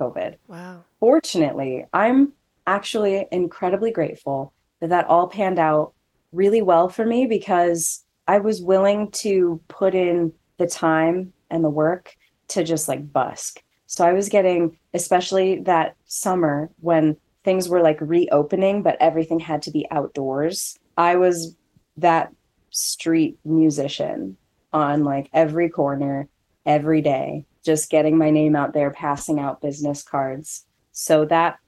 COVID. 0.00 0.38
Wow. 0.48 0.82
Fortunately, 0.98 1.86
I'm 1.92 2.32
actually 2.66 3.28
incredibly 3.30 3.92
grateful 3.92 4.52
that 4.80 4.90
that 4.90 5.06
all 5.06 5.28
panned 5.28 5.60
out 5.60 5.92
really 6.32 6.62
well 6.62 6.88
for 6.88 7.06
me 7.06 7.26
because 7.26 8.04
I 8.26 8.38
was 8.38 8.60
willing 8.60 9.12
to 9.12 9.60
put 9.68 9.94
in 9.94 10.32
the 10.58 10.66
time 10.66 11.32
and 11.50 11.64
the 11.64 11.70
work 11.70 12.16
to 12.48 12.64
just 12.64 12.88
like 12.88 13.12
busk. 13.12 13.62
So 13.86 14.04
I 14.04 14.12
was 14.12 14.28
getting, 14.28 14.78
especially 14.92 15.60
that 15.62 15.96
summer 16.06 16.70
when 16.80 17.16
things 17.44 17.68
were 17.68 17.82
like 17.82 17.98
reopening, 18.00 18.82
but 18.82 18.96
everything 19.00 19.40
had 19.40 19.62
to 19.62 19.70
be 19.70 19.86
outdoors. 19.90 20.78
I 20.96 21.16
was 21.16 21.56
that 21.98 22.32
street 22.70 23.38
musician 23.44 24.36
on 24.72 25.04
like 25.04 25.28
every 25.32 25.68
corner, 25.68 26.28
every 26.66 27.02
day, 27.02 27.44
just 27.64 27.90
getting 27.90 28.18
my 28.18 28.30
name 28.30 28.56
out 28.56 28.72
there, 28.72 28.90
passing 28.90 29.38
out 29.38 29.60
business 29.60 30.02
cards. 30.02 30.66
So 30.92 31.24
that 31.26 31.58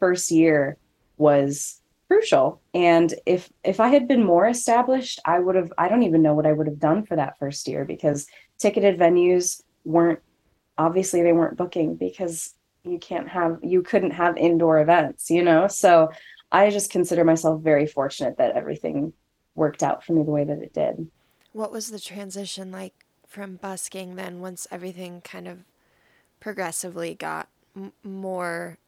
first 0.00 0.30
year 0.30 0.76
was 1.16 1.80
crucial. 2.08 2.60
And 2.74 3.12
if 3.26 3.50
if 3.64 3.80
i 3.80 3.88
had 3.88 4.06
been 4.06 4.24
more 4.24 4.46
established 4.46 5.20
i 5.24 5.38
would 5.38 5.56
have 5.56 5.72
i 5.76 5.88
don't 5.88 6.04
even 6.04 6.22
know 6.22 6.34
what 6.34 6.46
i 6.46 6.52
would 6.52 6.66
have 6.66 6.78
done 6.78 7.04
for 7.04 7.16
that 7.16 7.38
first 7.38 7.66
year 7.66 7.84
because 7.84 8.26
ticketed 8.58 8.98
venues 8.98 9.62
weren't 9.84 10.20
obviously 10.78 11.22
they 11.22 11.32
weren't 11.32 11.56
booking 11.56 11.96
because 11.96 12.54
you 12.84 12.98
can't 12.98 13.28
have 13.28 13.58
you 13.62 13.82
couldn't 13.82 14.12
have 14.12 14.36
indoor 14.36 14.80
events 14.80 15.30
you 15.30 15.42
know? 15.42 15.66
So 15.66 16.10
i 16.52 16.70
just 16.70 16.90
consider 16.90 17.24
myself 17.24 17.60
very 17.60 17.86
fortunate 17.86 18.38
that 18.38 18.56
everything 18.56 19.12
worked 19.56 19.82
out 19.82 20.04
for 20.04 20.12
me 20.12 20.22
the 20.22 20.30
way 20.30 20.44
that 20.44 20.62
it 20.62 20.72
did. 20.74 21.10
What 21.52 21.72
was 21.72 21.90
the 21.90 21.98
transition 21.98 22.70
like 22.70 22.92
from 23.26 23.56
busking 23.56 24.14
then 24.14 24.40
once 24.40 24.66
everything 24.70 25.22
kind 25.22 25.48
of 25.48 25.64
progressively 26.38 27.14
got 27.14 27.48
m- 27.74 27.92
more 28.04 28.78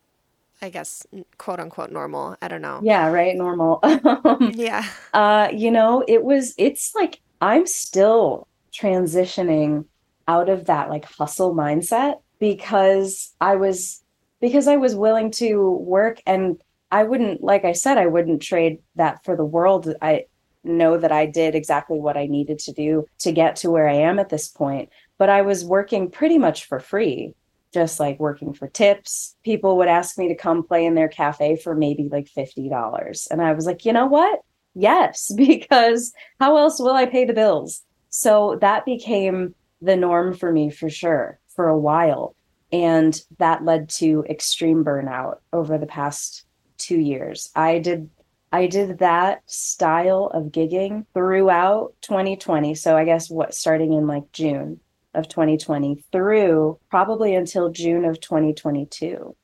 I 0.61 0.71
guess 0.71 1.07
quote 1.39 1.61
unquote 1.61 1.91
normal. 1.91 2.37
I 2.43 2.49
don't 2.49 2.63
know. 2.63 2.81
Yeah, 2.83 3.09
right, 3.09 3.37
normal. 3.37 3.81
yeah. 4.53 4.85
Uh, 5.15 5.49
you 5.53 5.71
know, 5.71 6.05
it 6.09 6.25
was 6.25 6.55
it's 6.59 6.95
like 6.95 7.21
I'm 7.41 7.67
still 7.67 8.49
transitioning 8.73 9.85
out 10.27 10.49
of 10.49 10.67
that 10.67 10.91
like 10.91 11.05
hustle 11.05 11.55
mindset 11.55 12.21
because 12.39 13.35
I 13.41 13.57
was 13.57 14.03
because 14.41 14.69
I 14.69 14.77
was 14.77 14.95
willing 14.95 15.31
to 15.33 15.71
work 15.71 16.21
and 16.27 16.61
I 16.91 17.05
wouldn't 17.05 17.43
like 17.43 17.65
I 17.65 17.73
said 17.73 17.99
I 17.99 18.07
wouldn't 18.07 18.43
trade 18.43 18.79
that 18.97 19.25
for 19.25 19.37
the 19.37 19.45
world. 19.45 19.93
I 20.03 20.25
know 20.65 20.99
that 20.99 21.13
I 21.13 21.27
did 21.27 21.55
exactly 21.55 21.99
what 21.99 22.17
I 22.17 22.27
needed 22.27 22.59
to 22.61 22.73
do 22.73 23.07
to 23.21 23.33
get 23.33 23.57
to 23.57 23.71
where 23.71 23.89
I 23.89 23.95
am 23.95 24.19
at 24.19 24.29
this 24.29 24.49
point, 24.49 24.91
but 25.17 25.29
I 25.29 25.43
was 25.43 25.65
working 25.65 26.11
pretty 26.11 26.39
much 26.39 26.67
for 26.67 26.81
free 26.81 27.35
just 27.73 28.01
like 28.01 28.19
working 28.19 28.53
for 28.53 28.69
tips. 28.69 29.37
People 29.45 29.77
would 29.77 29.89
ask 29.89 30.19
me 30.19 30.29
to 30.29 30.35
come 30.35 30.67
play 30.67 30.85
in 30.85 30.95
their 30.95 31.09
cafe 31.09 31.57
for 31.57 31.75
maybe 31.75 32.09
like 32.11 32.27
$50. 32.27 33.27
And 33.31 33.43
I 33.43 33.53
was 33.53 33.67
like, 33.67 33.85
you 33.85 33.93
know 33.93 34.07
what? 34.07 34.41
Yes, 34.75 35.31
because 35.37 36.13
how 36.41 36.57
else 36.57 36.79
will 36.81 36.95
I 36.95 37.07
pay 37.07 37.25
the 37.25 37.33
bills? 37.33 37.83
So 38.11 38.59
that 38.61 38.85
became 38.85 39.55
the 39.81 39.97
norm 39.97 40.35
for 40.35 40.51
me 40.51 40.71
for 40.71 40.89
sure 40.89 41.39
for 41.55 41.69
a 41.69 41.79
while. 41.79 42.35
And 42.73 43.21
that 43.39 43.65
led 43.65 43.89
to 43.91 44.25
extreme 44.29 44.85
burnout 44.85 45.37
over 45.53 45.79
the 45.79 45.87
past 45.87 46.45
two 46.77 46.99
years. 46.99 47.51
I 47.55 47.79
did 47.79 48.11
I 48.51 48.67
did 48.67 48.99
that 48.99 49.43
style 49.47 50.31
of 50.33 50.45
gigging 50.45 51.05
throughout 51.13 51.93
2020. 52.01 52.75
So 52.75 52.97
I 52.97 53.05
guess 53.05 53.29
what 53.29 53.55
starting 53.55 53.93
in 53.93 54.07
like 54.07 54.33
June 54.33 54.81
of 55.19 55.29
2020 55.29 56.05
through 56.13 56.79
probably 56.91 57.35
until 57.35 57.71
June 57.71 58.05
of 58.05 58.21
2022. 58.21 59.37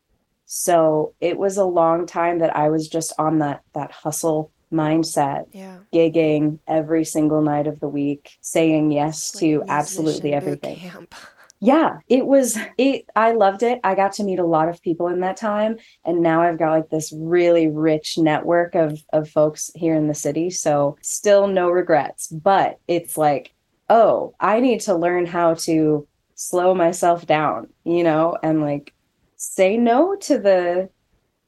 So 0.47 1.14
it 1.21 1.38
was 1.38 1.57
a 1.57 1.64
long 1.64 2.07
time 2.07 2.38
that 2.38 2.54
I 2.57 2.69
was 2.69 2.88
just 2.88 3.12
on 3.19 3.38
that 3.40 3.62
that 3.75 3.90
hustle 3.90 4.52
mindset, 4.73 5.47
yeah. 5.52 5.78
gigging 5.93 6.59
every 6.66 7.04
single 7.04 7.43
night 7.43 7.66
of 7.66 7.81
the 7.81 7.88
week, 7.88 8.37
saying 8.40 8.90
yes 8.90 9.35
like 9.35 9.40
to 9.40 9.64
absolutely 9.69 10.33
everything. 10.33 11.09
Yeah, 11.61 12.00
it 12.09 12.26
was 12.26 12.59
it 12.76 13.07
I 13.16 13.33
loved 13.33 13.62
it. 13.62 13.81
I 13.83 13.95
got 13.95 14.12
to 14.14 14.25
meet 14.25 14.38
a 14.38 14.45
lot 14.45 14.69
of 14.69 14.83
people 14.83 15.09
in 15.09 15.21
that 15.21 15.38
time 15.38 15.78
and 16.04 16.21
now 16.21 16.43
I've 16.43 16.59
got 16.59 16.73
like 16.73 16.90
this 16.90 17.11
really 17.16 17.69
rich 17.69 18.19
network 18.19 18.75
of 18.75 19.02
of 19.14 19.31
folks 19.31 19.71
here 19.75 19.95
in 19.95 20.07
the 20.07 20.14
city. 20.14 20.50
So 20.50 20.99
still 21.00 21.47
no 21.47 21.71
regrets, 21.71 22.26
but 22.26 22.81
it's 22.87 23.16
like 23.16 23.53
oh, 23.88 24.35
I 24.41 24.61
need 24.61 24.81
to 24.83 24.95
learn 24.95 25.26
how 25.26 25.55
to 25.55 26.07
slow 26.35 26.75
myself 26.75 27.26
down, 27.26 27.69
you 27.85 28.03
know, 28.03 28.37
and 28.43 28.61
like 28.61 28.93
say 29.37 29.76
no 29.76 30.17
to 30.17 30.38
the 30.38 30.88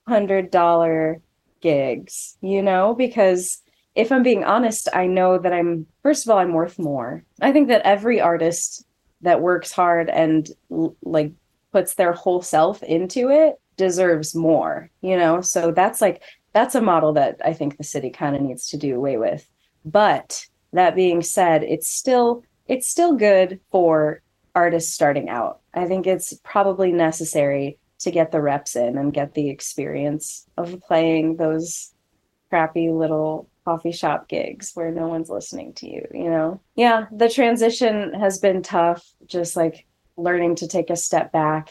hundred 0.06 0.50
dollar 0.50 1.20
gigs, 1.60 2.36
you 2.40 2.62
know, 2.62 2.94
because 2.94 3.62
if 3.94 4.12
I'm 4.12 4.22
being 4.22 4.44
honest, 4.44 4.88
I 4.92 5.06
know 5.06 5.38
that 5.38 5.52
I'm, 5.52 5.86
first 6.02 6.26
of 6.26 6.30
all, 6.30 6.38
I'm 6.38 6.52
worth 6.52 6.78
more. 6.78 7.24
I 7.40 7.50
think 7.52 7.68
that 7.68 7.82
every 7.82 8.20
artist 8.20 8.84
that 9.22 9.40
works 9.40 9.72
hard 9.72 10.10
and 10.10 10.48
like 11.02 11.32
puts 11.72 11.94
their 11.94 12.12
whole 12.12 12.42
self 12.42 12.82
into 12.82 13.30
it 13.30 13.58
deserves 13.76 14.34
more, 14.34 14.90
you 15.00 15.16
know? 15.16 15.40
So 15.40 15.72
that's 15.72 16.00
like, 16.00 16.22
that's 16.52 16.74
a 16.74 16.82
model 16.82 17.14
that 17.14 17.40
I 17.44 17.54
think 17.54 17.76
the 17.76 17.84
city 17.84 18.10
kind 18.10 18.36
of 18.36 18.42
needs 18.42 18.68
to 18.68 18.76
do 18.76 18.94
away 18.94 19.16
with. 19.16 19.48
But 19.84 20.46
that 20.72 20.94
being 20.94 21.22
said, 21.22 21.62
it's 21.62 21.88
still 21.88 22.42
it's 22.66 22.88
still 22.88 23.14
good 23.14 23.60
for 23.70 24.22
artists 24.54 24.92
starting 24.92 25.28
out. 25.28 25.60
I 25.74 25.86
think 25.86 26.06
it's 26.06 26.34
probably 26.42 26.92
necessary 26.92 27.78
to 28.00 28.10
get 28.10 28.32
the 28.32 28.40
reps 28.40 28.76
in 28.76 28.98
and 28.98 29.12
get 29.12 29.34
the 29.34 29.48
experience 29.48 30.46
of 30.56 30.80
playing 30.80 31.36
those 31.36 31.92
crappy 32.50 32.90
little 32.90 33.48
coffee 33.64 33.92
shop 33.92 34.28
gigs 34.28 34.72
where 34.74 34.90
no 34.90 35.08
one's 35.08 35.28
listening 35.28 35.72
to 35.74 35.90
you, 35.90 36.06
you 36.12 36.30
know? 36.30 36.60
Yeah, 36.74 37.06
the 37.10 37.28
transition 37.28 38.14
has 38.14 38.38
been 38.38 38.62
tough, 38.62 39.04
just 39.26 39.56
like 39.56 39.86
learning 40.16 40.56
to 40.56 40.68
take 40.68 40.90
a 40.90 40.96
step 40.96 41.32
back 41.32 41.70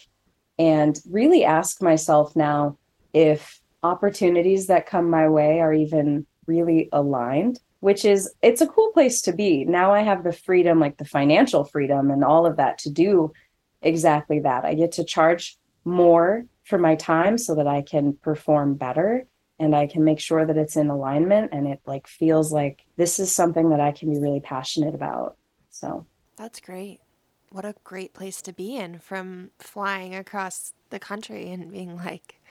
and 0.59 0.99
really 1.09 1.43
ask 1.43 1.81
myself 1.81 2.35
now 2.35 2.77
if 3.13 3.61
opportunities 3.83 4.67
that 4.67 4.87
come 4.87 5.09
my 5.09 5.29
way 5.29 5.59
are 5.59 5.73
even 5.73 6.25
really 6.47 6.89
aligned 6.91 7.59
which 7.85 8.03
is 8.03 8.33
it's 8.41 8.61
a 8.61 8.67
cool 8.67 8.89
place 8.93 9.21
to 9.21 9.31
be. 9.31 9.63
Now 9.63 9.93
i 9.93 10.01
have 10.01 10.23
the 10.23 10.31
freedom 10.31 10.79
like 10.79 10.97
the 10.97 11.05
financial 11.05 11.63
freedom 11.63 12.09
and 12.09 12.23
all 12.23 12.47
of 12.47 12.57
that 12.57 12.79
to 12.79 12.89
do 12.89 13.31
exactly 13.79 14.39
that. 14.39 14.65
I 14.65 14.73
get 14.73 14.93
to 14.93 15.03
charge 15.03 15.55
more 15.83 16.45
for 16.63 16.79
my 16.79 16.95
time 16.95 17.37
so 17.37 17.53
that 17.53 17.67
i 17.67 17.83
can 17.83 18.13
perform 18.23 18.73
better 18.73 19.27
and 19.59 19.75
i 19.75 19.85
can 19.85 20.03
make 20.03 20.19
sure 20.19 20.43
that 20.47 20.57
it's 20.57 20.75
in 20.75 20.89
alignment 20.89 21.51
and 21.53 21.67
it 21.67 21.79
like 21.85 22.07
feels 22.07 22.51
like 22.51 22.83
this 22.97 23.19
is 23.19 23.31
something 23.31 23.69
that 23.69 23.79
i 23.79 23.91
can 23.91 24.11
be 24.11 24.19
really 24.19 24.39
passionate 24.39 24.95
about. 24.95 25.37
So. 25.69 26.07
That's 26.37 26.59
great. 26.59 27.01
What 27.51 27.65
a 27.65 27.75
great 27.83 28.15
place 28.15 28.41
to 28.41 28.51
be 28.51 28.75
in 28.77 28.97
from 28.97 29.51
flying 29.59 30.15
across 30.15 30.73
the 30.89 30.97
country 30.97 31.51
and 31.51 31.71
being 31.71 31.95
like 31.97 32.41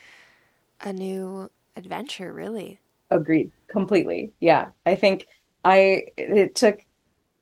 a 0.81 0.93
new 0.93 1.51
adventure 1.75 2.33
really 2.33 2.79
agreed 3.11 3.51
completely 3.69 4.33
yeah 4.41 4.69
i 4.87 4.95
think 4.95 5.27
i 5.65 6.05
it 6.17 6.55
took 6.55 6.81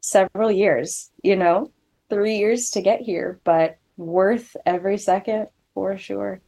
several 0.00 0.50
years 0.50 1.11
you 1.23 1.37
know 1.37 1.71
three 2.11 2.37
years 2.37 2.71
to 2.71 2.83
get 2.83 3.00
here 3.00 3.40
but 3.45 3.78
worth 3.97 4.57
every 4.66 4.99
second 4.99 5.47
for 5.75 5.97
sure 5.97 6.40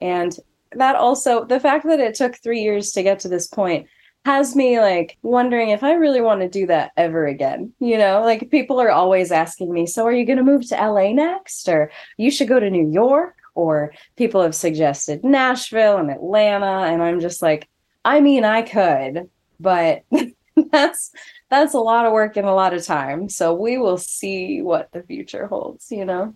and 0.00 0.38
that 0.72 0.96
also 0.96 1.44
the 1.44 1.60
fact 1.60 1.86
that 1.86 2.00
it 2.00 2.14
took 2.14 2.36
three 2.36 2.60
years 2.60 2.92
to 2.92 3.02
get 3.02 3.20
to 3.20 3.28
this 3.28 3.46
point 3.46 3.86
has 4.24 4.54
me 4.54 4.78
like 4.78 5.18
wondering 5.22 5.70
if 5.70 5.82
I 5.82 5.94
really 5.94 6.20
want 6.20 6.40
to 6.42 6.48
do 6.48 6.66
that 6.66 6.92
ever 6.96 7.26
again. 7.26 7.72
You 7.80 7.98
know, 7.98 8.22
like 8.22 8.50
people 8.50 8.80
are 8.80 8.90
always 8.90 9.32
asking 9.32 9.72
me, 9.72 9.86
so 9.86 10.06
are 10.06 10.12
you 10.12 10.24
going 10.24 10.38
to 10.38 10.44
move 10.44 10.68
to 10.68 10.76
LA 10.76 11.12
next? 11.12 11.68
Or 11.68 11.90
you 12.16 12.30
should 12.30 12.48
go 12.48 12.60
to 12.60 12.70
New 12.70 12.88
York? 12.90 13.34
Or 13.54 13.92
people 14.16 14.42
have 14.42 14.54
suggested 14.54 15.24
Nashville 15.24 15.98
and 15.98 16.10
Atlanta. 16.10 16.86
And 16.86 17.02
I'm 17.02 17.20
just 17.20 17.42
like, 17.42 17.68
I 18.04 18.20
mean, 18.20 18.44
I 18.44 18.62
could, 18.62 19.30
but 19.60 20.04
that's 20.70 21.12
that's 21.50 21.74
a 21.74 21.78
lot 21.78 22.06
of 22.06 22.12
work 22.12 22.36
and 22.36 22.46
a 22.46 22.54
lot 22.54 22.74
of 22.74 22.84
time. 22.84 23.28
So 23.28 23.54
we 23.54 23.78
will 23.78 23.98
see 23.98 24.62
what 24.62 24.90
the 24.92 25.02
future 25.02 25.46
holds, 25.46 25.90
you 25.90 26.04
know? 26.04 26.34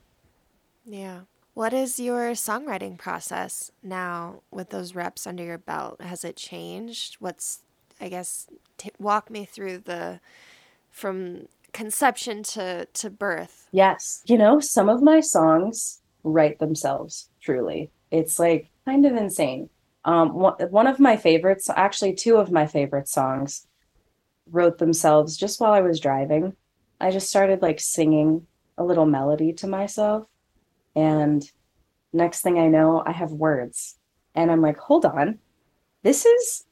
Yeah. 0.85 1.23
What 1.55 1.73
is 1.73 1.99
your 1.99 2.33
songwriting 2.33 2.99
process 2.99 3.71
now 3.83 4.43
with 4.51 4.71
those 4.71 4.95
reps 4.95 5.27
under 5.27 5.43
your 5.43 5.59
belt? 5.59 6.01
Has 6.03 6.23
it 6.25 6.37
changed? 6.37 7.17
What's 7.19 7.63
I 8.01 8.09
guess 8.09 8.47
t- 8.77 8.93
walk 8.99 9.31
me 9.31 9.45
through 9.45 9.79
the 9.79 10.21
from 10.91 11.49
conception 11.73 12.43
to 12.43 12.87
to 12.87 13.11
birth. 13.11 13.69
Yes. 13.73 14.23
You 14.27 14.39
know, 14.39 14.61
some 14.61 14.89
of 14.89 15.03
my 15.03 15.21
songs 15.21 16.01
write 16.25 16.59
themselves 16.59 17.29
truly. 17.41 17.91
It's 18.11 18.39
like 18.39 18.71
kind 18.85 19.05
of 19.05 19.15
insane. 19.15 19.69
Um, 20.07 20.31
one, 20.31 20.87
of 20.87 21.01
my 21.01 21.17
favorites, 21.17 21.69
actually 21.69 22.15
two 22.15 22.37
of 22.37 22.53
my 22.53 22.67
favorite 22.67 23.09
songs 23.09 23.67
wrote 24.49 24.79
themselves 24.79 25.37
just 25.37 25.61
while 25.61 25.73
I 25.73 25.81
was 25.81 26.01
driving. 26.01 26.55
I 27.01 27.11
just 27.11 27.29
started 27.29 27.61
like 27.61 27.81
singing 27.81 28.47
a 28.79 28.85
little 28.85 29.05
melody 29.07 29.53
to 29.55 29.67
myself 29.67 30.29
and 30.95 31.43
next 32.13 32.41
thing 32.41 32.59
I 32.59 32.69
know, 32.69 33.03
I 33.05 33.13
have 33.13 33.33
words. 33.33 33.99
And 34.35 34.51
I'm 34.51 34.63
like, 34.63 34.79
hold 34.79 35.05
on. 35.05 35.41
This 36.03 36.25
is 36.25 36.67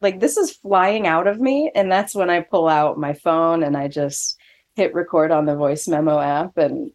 like 0.00 0.20
this 0.20 0.36
is 0.36 0.52
flying 0.52 1.06
out 1.06 1.26
of 1.26 1.40
me 1.40 1.70
and 1.74 1.90
that's 1.90 2.14
when 2.14 2.30
i 2.30 2.40
pull 2.40 2.68
out 2.68 2.98
my 2.98 3.12
phone 3.12 3.62
and 3.62 3.76
i 3.76 3.88
just 3.88 4.36
hit 4.74 4.94
record 4.94 5.30
on 5.30 5.46
the 5.46 5.56
voice 5.56 5.88
memo 5.88 6.18
app 6.20 6.56
and 6.58 6.90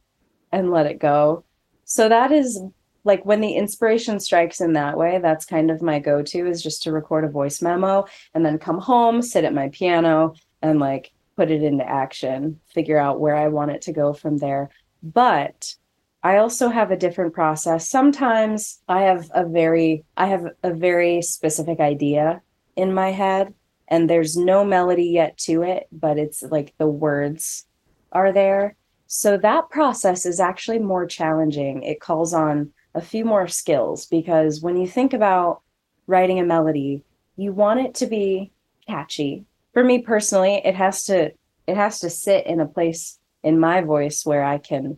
and 0.51 0.71
let 0.71 0.85
it 0.85 0.99
go 0.99 1.43
so 1.83 2.07
that 2.07 2.31
is 2.31 2.61
like 3.03 3.25
when 3.25 3.41
the 3.41 3.53
inspiration 3.53 4.19
strikes 4.19 4.61
in 4.61 4.73
that 4.73 4.97
way 4.97 5.19
that's 5.21 5.45
kind 5.45 5.71
of 5.71 5.81
my 5.81 5.99
go-to 5.99 6.47
is 6.47 6.61
just 6.61 6.83
to 6.83 6.91
record 6.91 7.23
a 7.23 7.29
voice 7.29 7.61
memo 7.61 8.05
and 8.33 8.45
then 8.45 8.57
come 8.57 8.79
home 8.79 9.21
sit 9.21 9.43
at 9.43 9.53
my 9.53 9.69
piano 9.69 10.33
and 10.61 10.79
like 10.79 11.11
put 11.35 11.51
it 11.51 11.63
into 11.63 11.87
action 11.87 12.59
figure 12.73 12.97
out 12.97 13.19
where 13.19 13.35
i 13.35 13.47
want 13.47 13.71
it 13.71 13.81
to 13.81 13.93
go 13.93 14.13
from 14.13 14.37
there 14.37 14.69
but 15.01 15.75
I 16.23 16.37
also 16.37 16.69
have 16.69 16.91
a 16.91 16.97
different 16.97 17.33
process. 17.33 17.89
Sometimes 17.89 18.79
I 18.87 19.01
have 19.01 19.29
a 19.33 19.43
very 19.43 20.03
I 20.15 20.27
have 20.27 20.45
a 20.61 20.71
very 20.71 21.21
specific 21.23 21.79
idea 21.79 22.41
in 22.75 22.93
my 22.93 23.11
head 23.11 23.53
and 23.87 24.09
there's 24.09 24.37
no 24.37 24.63
melody 24.63 25.05
yet 25.05 25.37
to 25.39 25.63
it, 25.63 25.87
but 25.91 26.17
it's 26.17 26.41
like 26.43 26.73
the 26.77 26.87
words 26.87 27.65
are 28.11 28.31
there. 28.31 28.75
So 29.07 29.37
that 29.37 29.69
process 29.69 30.25
is 30.25 30.39
actually 30.39 30.79
more 30.79 31.05
challenging. 31.05 31.83
It 31.83 31.99
calls 31.99 32.33
on 32.33 32.71
a 32.93 33.01
few 33.01 33.25
more 33.25 33.47
skills 33.47 34.05
because 34.05 34.61
when 34.61 34.77
you 34.77 34.87
think 34.87 35.13
about 35.13 35.61
writing 36.07 36.39
a 36.39 36.45
melody, 36.45 37.03
you 37.35 37.53
want 37.53 37.79
it 37.79 37.95
to 37.95 38.07
be 38.07 38.51
catchy. 38.87 39.45
For 39.73 39.83
me 39.83 39.99
personally, 39.99 40.61
it 40.63 40.75
has 40.75 41.05
to 41.05 41.31
it 41.67 41.77
has 41.77 41.99
to 41.99 42.09
sit 42.09 42.47
in 42.47 42.59
a 42.59 42.65
place 42.65 43.19
in 43.43 43.59
my 43.59 43.81
voice 43.81 44.25
where 44.25 44.43
I 44.43 44.57
can 44.57 44.97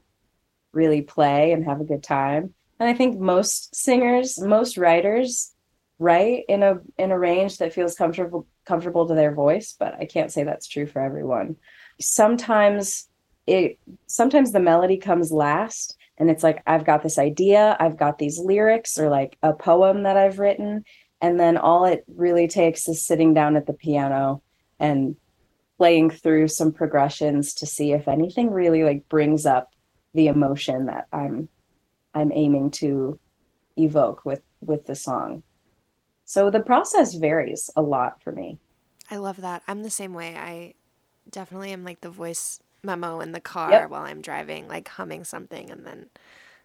really 0.71 1.01
play 1.01 1.51
and 1.51 1.65
have 1.65 1.82
a 1.82 1.86
good 1.86 2.01
time. 2.01 2.53
And 2.79 2.89
I 2.89 2.93
think 2.93 3.19
most 3.19 3.75
singers, 3.75 4.39
most 4.39 4.77
writers 4.77 5.53
write 5.99 6.43
in 6.49 6.63
a 6.63 6.79
in 6.97 7.12
a 7.12 7.19
range 7.19 7.58
that 7.58 7.73
feels 7.73 7.95
comfortable 7.95 8.47
comfortable 8.65 9.08
to 9.08 9.13
their 9.13 9.34
voice 9.34 9.75
but 9.77 9.93
i 9.99 10.06
can't 10.06 10.32
say 10.32 10.43
that's 10.43 10.67
true 10.67 10.86
for 10.88 11.01
everyone 11.01 11.56
sometimes 12.01 13.08
it 13.45 13.77
sometimes 14.08 14.51
the 14.51 14.60
melody 14.60 14.97
comes 14.97 15.32
last 15.32 15.95
and 16.17 16.30
it's 16.30 16.43
like 16.43 16.62
i've 16.65 16.86
got 16.86 17.04
this 17.04 17.17
idea 17.17 17.76
i've 17.80 17.97
got 17.97 18.17
these 18.17 18.39
lyrics 18.39 18.97
or 18.97 19.10
like 19.10 19.38
a 19.43 19.54
poem 19.54 20.04
that 20.04 20.17
i've 20.17 20.39
written 20.39 20.84
and 21.21 21.39
then 21.39 21.58
all 21.58 21.86
it 21.86 22.04
really 22.08 22.47
takes 22.47 22.88
is 22.88 23.06
sitting 23.06 23.34
down 23.34 23.56
at 23.56 23.65
the 23.65 23.73
piano 23.73 24.41
and 24.80 25.15
playing 25.78 26.10
through 26.10 26.47
some 26.47 26.71
progressions 26.71 27.54
to 27.54 27.65
see 27.65 27.91
if 27.91 28.08
anything 28.08 28.52
really 28.52 28.84
like 28.84 29.08
brings 29.10 29.45
up 29.45 29.71
the 30.13 30.28
emotion 30.28 30.86
that 30.86 31.08
i'm 31.12 31.47
i'm 32.13 32.32
aiming 32.32 32.69
to 32.69 33.19
evoke 33.78 34.23
with 34.23 34.41
with 34.62 34.86
the 34.86 34.95
song 34.95 35.43
so 36.26 36.49
the 36.49 36.62
process 36.62 37.13
varies 37.13 37.69
a 37.76 37.82
lot 37.82 38.21
for 38.23 38.32
me. 38.32 38.58
I 39.12 39.17
love 39.17 39.38
that. 39.41 39.63
I'm 39.67 39.84
the 39.84 39.89
same 39.89 40.13
way. 40.13 40.36
I 40.36 40.73
definitely 41.30 41.71
am 41.71 41.84
like 41.84 42.02
the 42.02 42.10
voice 42.10 42.60
memo 42.84 43.19
in 43.19 43.32
the 43.32 43.39
car 43.39 43.72
yep. 43.72 43.89
while 43.89 44.04
I'm 44.04 44.22
driving, 44.22 44.67
like 44.67 44.88
humming 44.88 45.24
something 45.24 45.72
and 45.72 45.86
then 45.86 46.08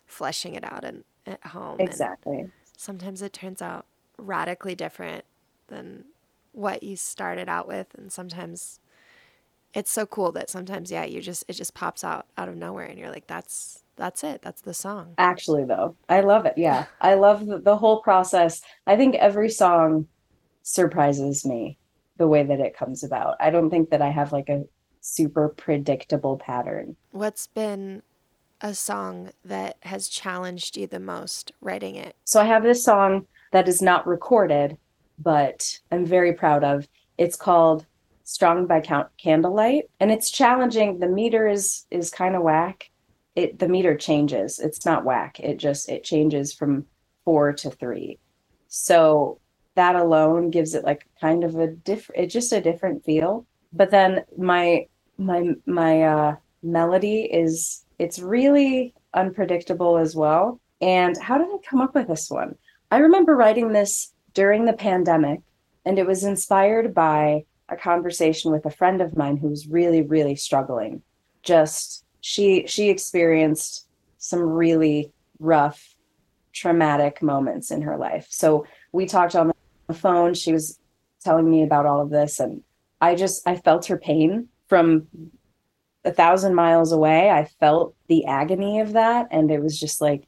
fleshing 0.07 0.55
it 0.55 0.65
out 0.65 0.85
and 0.85 1.05
at 1.27 1.45
home. 1.47 1.81
Exactly. 1.81 2.41
And 2.41 2.53
sometimes 2.77 3.23
it 3.23 3.33
turns 3.33 3.63
out 3.63 3.87
radically 4.17 4.75
different 4.75 5.25
than 5.69 6.05
what 6.53 6.83
you 6.83 6.97
started 6.97 7.49
out 7.49 7.69
with 7.69 7.87
and 7.97 8.11
sometimes 8.11 8.81
it's 9.75 9.91
so 9.91 10.07
cool 10.07 10.33
that 10.33 10.51
sometimes 10.51 10.91
yeah, 10.91 11.05
you 11.05 11.21
just 11.21 11.45
it 11.47 11.53
just 11.53 11.75
pops 11.75 12.03
out 12.03 12.27
out 12.37 12.49
of 12.49 12.57
nowhere 12.57 12.87
and 12.87 12.99
you're 12.99 13.11
like 13.11 13.27
that's 13.27 13.83
that's 13.97 14.25
it. 14.25 14.43
That's 14.43 14.63
the 14.63 14.75
song. 14.75 15.15
Actually, 15.19 15.65
though, 15.65 15.97
I 16.09 16.21
love 16.21 16.47
it. 16.47 16.55
Yeah, 16.57 16.87
I 17.01 17.15
love 17.15 17.47
the, 17.47 17.59
the 17.59 17.77
whole 17.77 18.01
process. 18.01 18.63
I 18.87 18.97
think 18.97 19.17
every 19.17 19.51
song 19.51 20.07
surprises 20.63 21.45
me 21.45 21.79
the 22.17 22.29
way 22.29 22.45
that 22.45 22.61
it 22.61 22.77
comes 22.77 23.05
about. 23.05 23.37
I 23.41 23.51
don't 23.51 23.71
think 23.71 23.91
that 23.91 24.01
I 24.01 24.11
have 24.11 24.33
like 24.33 24.49
a 24.49 24.65
super 25.01 25.49
predictable 25.49 26.37
pattern. 26.37 26.97
What's 27.11 27.47
been 27.47 28.03
a 28.61 28.75
song 28.75 29.31
that 29.45 29.77
has 29.83 30.09
challenged 30.09 30.77
you 30.77 30.87
the 30.87 31.01
most 31.01 31.53
writing 31.61 31.95
it? 31.97 32.17
So 32.25 32.41
I 32.41 32.45
have 32.45 32.63
this 32.63 32.85
song 32.85 33.27
that 33.53 33.69
is 33.69 33.81
not 33.81 34.07
recorded, 34.07 34.77
but 35.19 35.79
I'm 35.91 36.05
very 36.05 36.33
proud 36.33 36.65
of. 36.65 36.89
It's 37.17 37.37
called 37.37 37.87
Strong 38.25 38.67
by 38.67 38.81
Count 38.81 39.09
Candlelight, 39.17 39.85
and 40.01 40.11
it's 40.11 40.31
challenging. 40.31 40.99
The 40.99 41.09
meter 41.09 41.49
is 41.49 41.87
is 41.91 42.11
kind 42.11 42.37
of 42.37 42.43
whack, 42.43 42.91
it 43.39 43.61
the 43.61 43.69
meter 43.69 43.97
changes. 43.97 44.59
It's 44.59 44.85
not 44.85 45.05
whack. 45.05 45.39
It 45.39 45.59
just 45.59 45.89
it 45.89 46.03
changes 46.03 46.53
from 46.53 46.87
four 47.25 47.53
to 47.53 47.71
three. 47.71 48.19
So 48.67 49.41
that 49.77 49.95
alone 49.95 50.51
gives 50.51 50.75
it 50.75 50.83
like 50.83 51.07
kind 51.21 51.45
of 51.45 51.55
a 51.55 51.69
different 51.69 52.21
it's 52.21 52.35
just 52.35 52.53
a 52.53 52.61
different 52.61 53.05
feel. 53.05 53.47
But 53.79 53.93
then 53.93 54.25
my 54.37 54.87
my 55.17 55.55
my 55.64 56.03
uh 56.03 56.37
melody 56.62 57.23
is 57.23 57.85
it's 57.99 58.19
really 58.19 58.93
unpredictable 59.14 59.97
as 59.97 60.14
well. 60.14 60.61
And 60.81 61.17
how 61.17 61.38
did 61.38 61.47
I 61.47 61.59
come 61.69 61.81
up 61.81 61.95
with 61.95 62.09
this 62.09 62.29
one? 62.29 62.57
I 62.91 62.99
remember 62.99 63.37
writing 63.37 63.73
this 63.73 64.12
during 64.35 64.64
the 64.64 64.73
pandemic 64.73 65.41
and 65.85 65.99
it 65.99 66.07
was 66.07 66.25
inspired 66.25 66.93
by 66.93 67.45
a 67.69 67.77
conversation 67.77 68.51
with 68.51 68.67
a 68.67 68.71
friend 68.71 69.01
of 69.01 69.17
mine 69.17 69.37
who 69.37 69.49
was 69.49 69.69
really 69.69 70.03
really 70.03 70.37
struggling 70.37 71.03
just 71.43 72.05
she 72.21 72.67
she 72.67 72.88
experienced 72.88 73.87
some 74.19 74.41
really 74.41 75.12
rough 75.38 75.95
traumatic 76.53 77.23
moments 77.23 77.71
in 77.71 77.83
her 77.83 77.97
life 77.97 78.27
so 78.31 78.67
we 78.93 79.07
talked 79.07 79.37
on 79.37 79.53
the 79.87 79.95
phone 79.95 80.35
she 80.35 80.53
was 80.53 80.79
telling 81.21 81.51
me 81.51 81.62
about 81.62 81.87
all 81.87 82.01
of 82.01 82.11
this 82.11 82.41
and 82.41 82.62
i 83.01 83.15
just 83.15 83.47
i 83.47 83.57
felt 83.57 83.87
her 83.87 83.99
pain 83.99 84.49
from 84.69 85.07
a 86.05 86.13
thousand 86.13 86.55
miles 86.55 86.93
away 86.93 87.31
i 87.31 87.45
felt 87.45 87.95
the 88.09 88.25
agony 88.25 88.81
of 88.81 88.93
that 88.93 89.27
and 89.31 89.51
it 89.51 89.63
was 89.63 89.79
just 89.79 90.01
like 90.01 90.27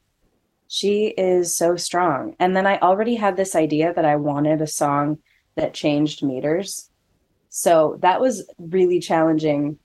she 0.67 1.07
is 1.07 1.53
so 1.53 1.75
strong 1.75 2.35
and 2.39 2.55
then 2.55 2.67
i 2.67 2.77
already 2.79 3.15
had 3.15 3.35
this 3.35 3.55
idea 3.55 3.93
that 3.93 4.05
i 4.05 4.15
wanted 4.15 4.61
a 4.61 4.67
song 4.67 5.17
that 5.55 5.73
changed 5.73 6.23
meters. 6.23 6.89
So 7.49 7.97
that 8.01 8.21
was 8.21 8.49
really 8.57 8.99
challenging 8.99 9.77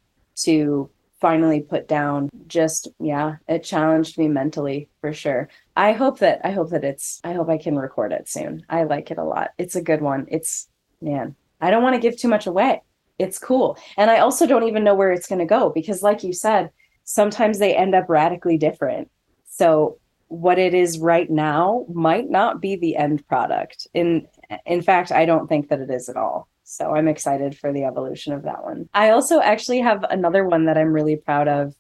to 0.43 0.91
finally 1.21 1.61
put 1.61 1.89
down. 1.89 2.29
Just 2.47 2.89
yeah, 3.01 3.37
it 3.49 3.65
challenged 3.65 4.19
me 4.19 4.29
mentally 4.29 4.89
for 5.01 5.13
sure. 5.13 5.49
I 5.77 5.93
hope 5.93 6.21
that 6.21 6.41
I 6.45 6.51
hope 6.53 6.71
that 6.71 6.85
it's 6.85 7.21
I 7.25 7.33
hope 7.33 7.49
I 7.49 7.59
can 7.59 7.77
record 7.77 8.13
it 8.13 8.29
soon. 8.29 8.65
I 8.69 8.85
like 8.85 9.11
it 9.11 9.19
a 9.19 9.25
lot. 9.25 9.51
It's 9.59 9.77
a 9.77 9.83
good 9.83 10.01
one. 10.01 10.27
It's 10.29 10.69
man, 11.01 11.35
I 11.61 11.71
don't 11.71 11.83
want 11.83 11.95
to 11.95 12.01
give 12.01 12.19
too 12.19 12.29
much 12.29 12.47
away. 12.47 12.83
It's 13.19 13.39
cool. 13.39 13.79
And 13.97 14.11
I 14.11 14.19
also 14.19 14.47
don't 14.47 14.69
even 14.69 14.85
know 14.85 14.95
where 14.95 15.13
it's 15.13 15.27
going 15.27 15.39
to 15.39 15.47
go 15.47 15.71
because 15.71 16.03
like 16.03 16.23
you 16.23 16.33
said, 16.33 16.71
sometimes 17.05 17.59
they 17.59 17.75
end 17.75 17.95
up 17.95 18.09
radically 18.09 18.59
different. 18.59 19.11
So 19.47 19.99
what 20.29 20.59
it 20.59 20.75
is 20.75 20.99
right 20.99 21.31
now 21.31 21.87
might 21.93 22.29
not 22.29 22.61
be 22.61 22.77
the 22.77 22.97
end 22.97 23.27
product. 23.27 23.87
In 23.95 24.27
in 24.65 24.83
fact, 24.83 25.13
I 25.13 25.25
don't 25.25 25.49
think 25.49 25.69
that 25.69 25.81
it 25.81 25.91
is 25.91 26.09
at 26.09 26.17
all. 26.17 26.49
So 26.65 26.95
I'm 26.95 27.09
excited 27.09 27.57
for 27.57 27.73
the 27.73 27.85
evolution 27.85 28.33
of 28.33 28.43
that 28.43 28.65
one. 28.65 28.89
I 28.93 29.11
also 29.11 29.41
actually 29.41 29.81
have 29.81 30.05
another 30.05 30.45
one 30.45 30.67
that 30.67 30.77
I'm 30.77 30.93
really 30.93 31.17
proud 31.17 31.49
of. 31.49 31.75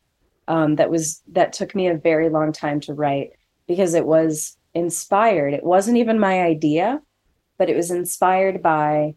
Um, 0.48 0.76
that 0.76 0.90
was 0.90 1.22
that 1.32 1.52
took 1.52 1.74
me 1.74 1.88
a 1.88 1.98
very 1.98 2.30
long 2.30 2.52
time 2.52 2.80
to 2.82 2.94
write 2.94 3.30
because 3.66 3.94
it 3.94 4.06
was 4.06 4.56
inspired. 4.74 5.54
It 5.54 5.64
wasn't 5.64 5.96
even 5.96 6.20
my 6.20 6.42
idea, 6.42 7.00
but 7.58 7.68
it 7.68 7.76
was 7.76 7.90
inspired 7.90 8.62
by 8.62 9.16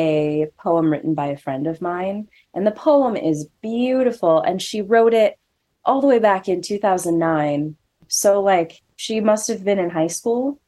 a 0.00 0.46
poem 0.58 0.90
written 0.90 1.14
by 1.14 1.26
a 1.26 1.36
friend 1.36 1.66
of 1.66 1.82
mine. 1.82 2.28
And 2.54 2.66
the 2.66 2.72
poem 2.72 3.16
is 3.16 3.48
beautiful. 3.60 4.40
And 4.40 4.60
she 4.60 4.80
wrote 4.80 5.14
it 5.14 5.38
all 5.84 6.00
the 6.00 6.06
way 6.06 6.18
back 6.18 6.48
in 6.48 6.62
2009. 6.62 7.76
So, 8.08 8.40
like, 8.40 8.80
she 8.96 9.20
must 9.20 9.48
have 9.48 9.64
been 9.64 9.78
in 9.78 9.90
high 9.90 10.08
school 10.08 10.60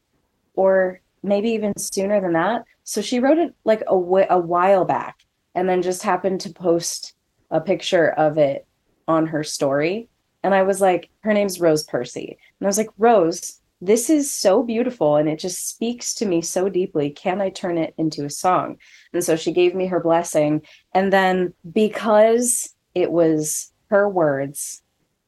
or 0.54 1.00
maybe 1.22 1.50
even 1.50 1.76
sooner 1.78 2.20
than 2.20 2.34
that. 2.34 2.64
So, 2.84 3.00
she 3.00 3.20
wrote 3.20 3.38
it 3.38 3.54
like 3.64 3.82
a, 3.88 3.94
a 3.94 4.38
while 4.38 4.84
back 4.84 5.16
and 5.54 5.68
then 5.68 5.82
just 5.82 6.02
happened 6.02 6.40
to 6.42 6.52
post 6.52 7.14
a 7.50 7.60
picture 7.60 8.10
of 8.10 8.38
it 8.38 8.66
on 9.08 9.26
her 9.26 9.44
story. 9.44 10.08
And 10.42 10.54
I 10.54 10.62
was 10.62 10.80
like, 10.80 11.10
her 11.20 11.32
name's 11.32 11.60
Rose 11.60 11.84
Percy. 11.84 12.38
And 12.60 12.66
I 12.66 12.68
was 12.68 12.78
like, 12.78 12.90
Rose, 12.98 13.60
this 13.82 14.08
is 14.08 14.32
so 14.32 14.62
beautiful 14.62 15.16
and 15.16 15.28
it 15.28 15.40
just 15.40 15.68
speaks 15.68 16.14
to 16.14 16.24
me 16.24 16.40
so 16.40 16.68
deeply. 16.68 17.10
Can 17.10 17.40
I 17.40 17.50
turn 17.50 17.76
it 17.76 17.94
into 17.98 18.24
a 18.24 18.30
song? 18.30 18.78
And 19.12 19.24
so 19.24 19.34
she 19.34 19.50
gave 19.50 19.74
me 19.74 19.86
her 19.88 19.98
blessing. 19.98 20.62
And 20.94 21.12
then 21.12 21.52
because 21.72 22.72
it 22.94 23.10
was 23.10 23.72
her 23.88 24.08
words 24.08 24.82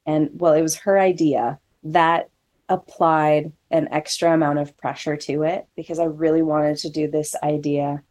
and 0.07 0.31
well, 0.35 0.53
it 0.53 0.63
was 0.63 0.77
her 0.77 1.01
idea 1.01 1.59
that 1.83 2.31
applied 2.69 3.53
an 3.73 3.89
extra 3.91 4.33
amount 4.33 4.61
of 4.61 4.77
pressure 4.77 5.17
to 5.17 5.43
it 5.43 5.67
because 5.75 5.99
I 5.99 6.05
really 6.05 6.43
wanted 6.43 6.77
to 6.79 6.91
do 6.91 7.11
this 7.11 7.35
idea 7.43 8.05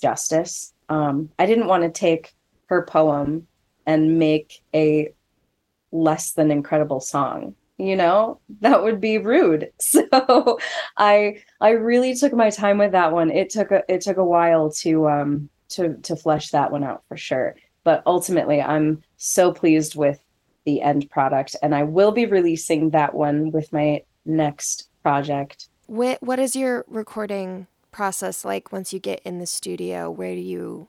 justice. 0.00 0.72
Um, 0.88 1.28
I 1.38 1.44
didn't 1.44 1.68
want 1.68 1.82
to 1.82 1.90
take 1.90 2.34
her 2.66 2.82
poem 2.86 3.46
and 3.84 4.18
make 4.18 4.62
a 4.74 5.12
less 5.92 6.32
than 6.32 6.50
incredible 6.50 7.00
song 7.00 7.54
you 7.82 7.96
know 7.96 8.40
that 8.60 8.82
would 8.82 9.00
be 9.00 9.18
rude. 9.18 9.72
So 9.80 10.58
i 10.96 11.38
i 11.60 11.70
really 11.70 12.14
took 12.14 12.32
my 12.32 12.50
time 12.50 12.78
with 12.78 12.92
that 12.92 13.12
one. 13.12 13.30
It 13.30 13.50
took 13.50 13.70
a 13.70 13.82
it 13.88 14.00
took 14.00 14.16
a 14.16 14.24
while 14.24 14.70
to 14.82 15.08
um 15.08 15.48
to 15.70 15.96
to 15.98 16.16
flesh 16.16 16.50
that 16.50 16.70
one 16.70 16.84
out 16.84 17.02
for 17.08 17.16
sure. 17.16 17.56
But 17.84 18.02
ultimately 18.06 18.62
i'm 18.62 19.02
so 19.16 19.52
pleased 19.52 19.96
with 19.96 20.20
the 20.64 20.80
end 20.80 21.10
product 21.10 21.56
and 21.62 21.74
i 21.74 21.82
will 21.82 22.12
be 22.12 22.26
releasing 22.26 22.90
that 22.90 23.14
one 23.14 23.50
with 23.50 23.72
my 23.72 24.02
next 24.24 24.88
project. 25.02 25.68
What 25.86 26.22
what 26.22 26.38
is 26.38 26.54
your 26.54 26.84
recording 26.88 27.66
process 27.90 28.44
like 28.44 28.72
once 28.72 28.92
you 28.92 29.00
get 29.00 29.20
in 29.24 29.38
the 29.38 29.46
studio? 29.46 30.10
Where 30.10 30.34
do 30.34 30.40
you 30.40 30.88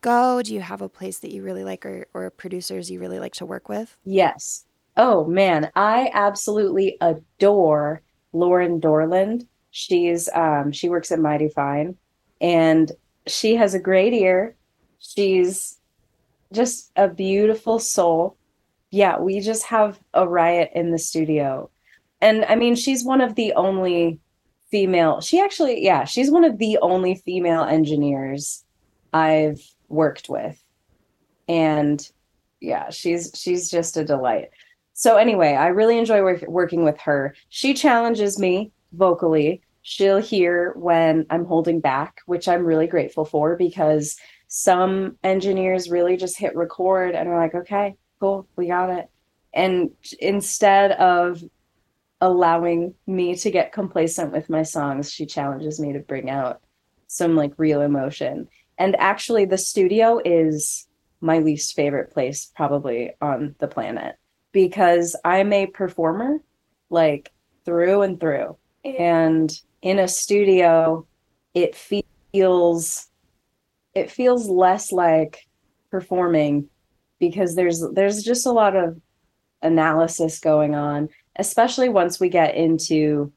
go? 0.00 0.42
Do 0.42 0.54
you 0.54 0.62
have 0.62 0.80
a 0.80 0.88
place 0.88 1.18
that 1.18 1.30
you 1.30 1.42
really 1.42 1.62
like 1.62 1.84
or, 1.84 2.06
or 2.14 2.30
producers 2.30 2.90
you 2.90 2.98
really 2.98 3.20
like 3.20 3.34
to 3.34 3.46
work 3.46 3.68
with? 3.68 3.96
Yes 4.04 4.64
Oh 4.96 5.24
man, 5.24 5.70
I 5.74 6.10
absolutely 6.12 6.96
adore 7.00 8.02
Lauren 8.32 8.80
Dorland. 8.80 9.46
She's 9.70 10.28
um 10.34 10.72
she 10.72 10.88
works 10.88 11.12
at 11.12 11.20
Mighty 11.20 11.48
Fine 11.48 11.96
and 12.40 12.90
she 13.26 13.54
has 13.56 13.74
a 13.74 13.80
great 13.80 14.12
ear. 14.12 14.56
She's 14.98 15.78
just 16.52 16.90
a 16.96 17.08
beautiful 17.08 17.78
soul. 17.78 18.36
Yeah, 18.90 19.18
we 19.18 19.40
just 19.40 19.64
have 19.64 20.00
a 20.14 20.28
riot 20.28 20.70
in 20.74 20.90
the 20.90 20.98
studio. 20.98 21.70
And 22.20 22.44
I 22.46 22.56
mean, 22.56 22.74
she's 22.74 23.04
one 23.04 23.20
of 23.20 23.34
the 23.34 23.52
only 23.54 24.18
female. 24.70 25.20
She 25.20 25.40
actually, 25.40 25.82
yeah, 25.84 26.04
she's 26.04 26.30
one 26.30 26.44
of 26.44 26.58
the 26.58 26.78
only 26.82 27.14
female 27.14 27.62
engineers 27.62 28.64
I've 29.12 29.60
worked 29.88 30.28
with. 30.28 30.62
And 31.48 32.06
yeah, 32.60 32.90
she's 32.90 33.32
she's 33.34 33.70
just 33.70 33.96
a 33.96 34.04
delight. 34.04 34.50
So 35.00 35.16
anyway, 35.16 35.54
I 35.54 35.68
really 35.68 35.96
enjoy 35.96 36.20
work, 36.20 36.42
working 36.46 36.84
with 36.84 37.00
her. 37.00 37.34
She 37.48 37.72
challenges 37.72 38.38
me 38.38 38.70
vocally. 38.92 39.62
She'll 39.80 40.18
hear 40.18 40.74
when 40.76 41.24
I'm 41.30 41.46
holding 41.46 41.80
back, 41.80 42.20
which 42.26 42.46
I'm 42.46 42.66
really 42.66 42.86
grateful 42.86 43.24
for 43.24 43.56
because 43.56 44.18
some 44.48 45.16
engineers 45.24 45.88
really 45.88 46.18
just 46.18 46.38
hit 46.38 46.54
record 46.54 47.14
and 47.14 47.30
are 47.30 47.38
like, 47.38 47.54
okay, 47.54 47.96
cool, 48.20 48.46
we 48.56 48.66
got 48.66 48.90
it. 48.90 49.08
And 49.54 49.92
instead 50.18 50.92
of 50.92 51.42
allowing 52.20 52.92
me 53.06 53.36
to 53.36 53.50
get 53.50 53.72
complacent 53.72 54.32
with 54.32 54.50
my 54.50 54.64
songs, 54.64 55.10
she 55.10 55.24
challenges 55.24 55.80
me 55.80 55.94
to 55.94 56.00
bring 56.00 56.28
out 56.28 56.60
some 57.06 57.36
like 57.36 57.54
real 57.56 57.80
emotion. 57.80 58.48
And 58.76 58.96
actually, 58.96 59.46
the 59.46 59.56
studio 59.56 60.20
is 60.22 60.86
my 61.22 61.38
least 61.38 61.74
favorite 61.74 62.12
place 62.12 62.52
probably 62.54 63.12
on 63.22 63.54
the 63.60 63.66
planet 63.66 64.16
because 64.52 65.16
I'm 65.24 65.52
a 65.52 65.66
performer 65.66 66.38
like 66.88 67.32
through 67.64 68.02
and 68.02 68.18
through. 68.18 68.56
And 68.84 69.52
in 69.82 69.98
a 69.98 70.08
studio, 70.08 71.06
it 71.54 71.74
feels 71.74 73.08
it 73.94 74.10
feels 74.10 74.48
less 74.48 74.92
like 74.92 75.48
performing 75.90 76.68
because 77.18 77.54
there's 77.54 77.84
there's 77.92 78.22
just 78.22 78.46
a 78.46 78.52
lot 78.52 78.76
of 78.76 79.00
analysis 79.62 80.38
going 80.38 80.74
on, 80.74 81.08
especially 81.36 81.88
once 81.88 82.18
we 82.18 82.28
get 82.28 82.54
into 82.54 83.32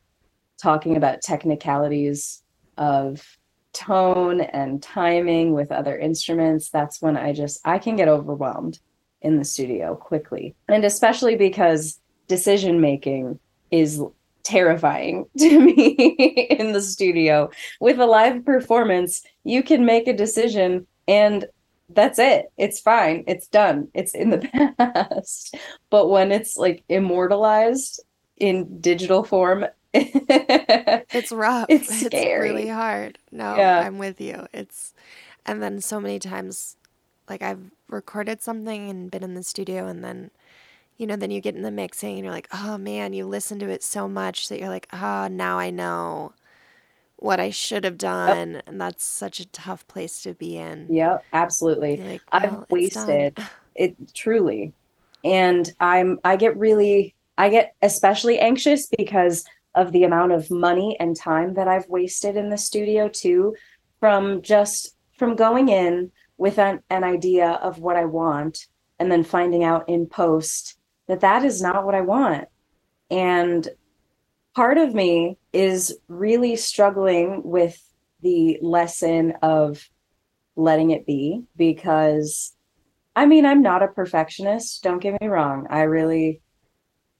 talking 0.61 0.95
about 0.95 1.21
technicalities 1.21 2.43
of 2.77 3.37
tone 3.73 4.39
and 4.39 4.81
timing 4.81 5.53
with 5.53 5.71
other 5.71 5.97
instruments. 5.97 6.69
That's 6.69 7.01
when 7.01 7.17
i 7.17 7.33
just 7.33 7.59
i 7.65 7.77
can 7.79 7.95
get 7.95 8.07
overwhelmed 8.07 8.79
in 9.23 9.37
the 9.37 9.45
studio 9.45 9.95
quickly. 9.95 10.55
And 10.67 10.85
especially 10.85 11.35
because 11.35 11.99
decision 12.27 12.81
making 12.81 13.39
is 13.71 14.01
terrifying 14.43 15.25
to 15.37 15.59
me 15.59 15.91
in 16.49 16.73
the 16.73 16.81
studio. 16.81 17.49
With 17.79 17.99
a 17.99 18.05
live 18.05 18.45
performance, 18.45 19.23
you 19.43 19.63
can 19.63 19.85
make 19.85 20.07
a 20.07 20.13
decision 20.13 20.85
and 21.07 21.45
that's 21.89 22.17
it. 22.17 22.51
It's 22.57 22.79
fine. 22.79 23.23
It's 23.27 23.47
done. 23.47 23.87
It's 23.93 24.15
in 24.15 24.29
the 24.29 24.73
past. 24.77 25.55
But 25.89 26.09
when 26.09 26.31
it's 26.31 26.57
like 26.57 26.83
immortalized 26.89 28.01
in 28.37 28.79
digital 28.81 29.23
form, 29.23 29.65
it's 29.93 31.31
rough. 31.31 31.67
It's 31.69 31.87
scary. 31.87 32.49
It's 32.49 32.53
really 32.53 32.67
hard. 32.67 33.19
No, 33.31 33.55
yeah. 33.55 33.79
I'm 33.79 33.99
with 33.99 34.19
you. 34.19 34.47
It's 34.53 34.93
and 35.45 35.61
then 35.61 35.81
so 35.81 35.99
many 35.99 36.19
times 36.19 36.77
like 37.29 37.41
I've 37.41 37.71
recorded 37.93 38.41
something 38.41 38.89
and 38.89 39.11
been 39.11 39.23
in 39.23 39.35
the 39.35 39.43
studio 39.43 39.87
and 39.87 40.03
then 40.03 40.31
you 40.97 41.07
know 41.07 41.15
then 41.15 41.31
you 41.31 41.39
get 41.39 41.55
in 41.55 41.61
the 41.61 41.71
mixing 41.71 42.15
and 42.15 42.23
you're 42.23 42.33
like 42.33 42.49
oh 42.53 42.77
man 42.77 43.13
you 43.13 43.25
listen 43.25 43.59
to 43.59 43.69
it 43.69 43.83
so 43.83 44.07
much 44.07 44.49
that 44.49 44.59
you're 44.59 44.69
like 44.69 44.87
ah 44.91 45.25
oh, 45.25 45.27
now 45.27 45.57
i 45.57 45.69
know 45.69 46.33
what 47.17 47.39
i 47.39 47.49
should 47.49 47.83
have 47.83 47.97
done 47.97 48.53
yep. 48.53 48.63
and 48.67 48.81
that's 48.81 49.03
such 49.03 49.39
a 49.39 49.47
tough 49.47 49.87
place 49.87 50.21
to 50.21 50.33
be 50.33 50.57
in. 50.57 50.87
Yeah 50.89 51.19
absolutely. 51.31 51.97
Like, 51.97 52.21
i've 52.31 52.65
wasted 52.69 53.37
it 53.75 53.95
truly. 54.13 54.73
And 55.23 55.71
i'm 55.79 56.19
i 56.25 56.35
get 56.35 56.57
really 56.57 57.15
i 57.37 57.49
get 57.49 57.75
especially 57.81 58.39
anxious 58.39 58.87
because 58.87 59.45
of 59.75 59.91
the 59.91 60.03
amount 60.03 60.33
of 60.33 60.51
money 60.51 60.97
and 60.99 61.15
time 61.15 61.53
that 61.53 61.67
i've 61.67 61.87
wasted 61.87 62.35
in 62.35 62.49
the 62.49 62.57
studio 62.57 63.07
too 63.07 63.55
from 63.99 64.41
just 64.41 64.95
from 65.17 65.35
going 65.35 65.69
in 65.69 66.11
with 66.37 66.59
an, 66.59 66.81
an 66.89 67.03
idea 67.03 67.51
of 67.51 67.79
what 67.79 67.95
I 67.95 68.05
want 68.05 68.67
and 68.99 69.11
then 69.11 69.23
finding 69.23 69.63
out 69.63 69.87
in 69.89 70.07
post 70.07 70.77
that 71.07 71.21
that 71.21 71.43
is 71.43 71.61
not 71.61 71.85
what 71.85 71.95
I 71.95 72.01
want. 72.01 72.47
And 73.09 73.67
part 74.55 74.77
of 74.77 74.93
me 74.93 75.37
is 75.51 75.97
really 76.07 76.55
struggling 76.55 77.41
with 77.43 77.81
the 78.21 78.57
lesson 78.61 79.33
of 79.41 79.89
letting 80.55 80.91
it 80.91 81.05
be 81.05 81.43
because 81.57 82.55
I 83.15 83.25
mean, 83.25 83.45
I'm 83.45 83.61
not 83.61 83.83
a 83.83 83.87
perfectionist. 83.87 84.81
Don't 84.83 85.01
get 85.01 85.21
me 85.21 85.27
wrong. 85.27 85.67
I 85.69 85.83
really, 85.83 86.41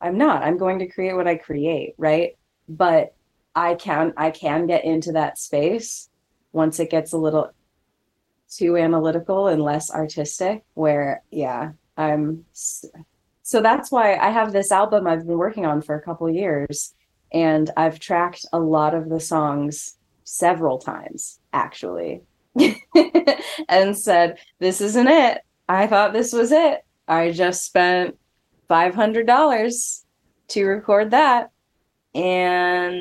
I'm 0.02 0.18
not. 0.18 0.44
I'm 0.44 0.58
going 0.58 0.80
to 0.80 0.88
create 0.88 1.16
what 1.16 1.28
I 1.28 1.36
create, 1.36 1.94
right? 1.98 2.32
But 2.68 3.16
I 3.56 3.76
can, 3.76 4.14
I 4.18 4.32
can 4.32 4.66
get 4.66 4.86
into 4.86 5.12
that 5.12 5.38
space 5.38 6.10
once 6.52 6.80
it 6.80 6.90
gets 6.90 7.14
a 7.14 7.18
little 7.18 7.52
too 8.56 8.78
analytical 8.78 9.48
and 9.48 9.62
less 9.62 9.92
artistic 9.92 10.64
where 10.74 11.22
yeah 11.32 11.72
i'm 11.98 12.46
so 12.52 13.62
that's 13.62 13.92
why 13.92 14.16
i 14.16 14.30
have 14.30 14.52
this 14.52 14.72
album 14.72 15.08
i've 15.08 15.28
been 15.28 15.38
working 15.38 15.66
on 15.66 15.82
for 15.82 15.96
a 15.96 16.02
couple 16.02 16.30
years 16.30 16.94
and 17.32 17.72
i've 17.78 18.00
tracked 18.00 18.46
a 18.54 18.60
lot 18.60 18.94
of 18.94 19.10
the 19.10 19.20
songs 19.20 19.98
several 20.24 20.78
times 20.78 21.40
actually 21.52 22.22
and 23.68 23.98
said 23.98 24.38
this 24.60 24.80
isn't 24.80 25.08
it. 25.08 25.42
I 25.68 25.88
thought 25.88 26.14
this 26.14 26.32
was 26.32 26.52
it. 26.52 26.86
I 27.08 27.32
just 27.32 27.66
spent 27.66 28.16
$500 28.70 30.04
to 30.50 30.66
record 30.66 31.12
that 31.12 31.50
and 32.16 33.00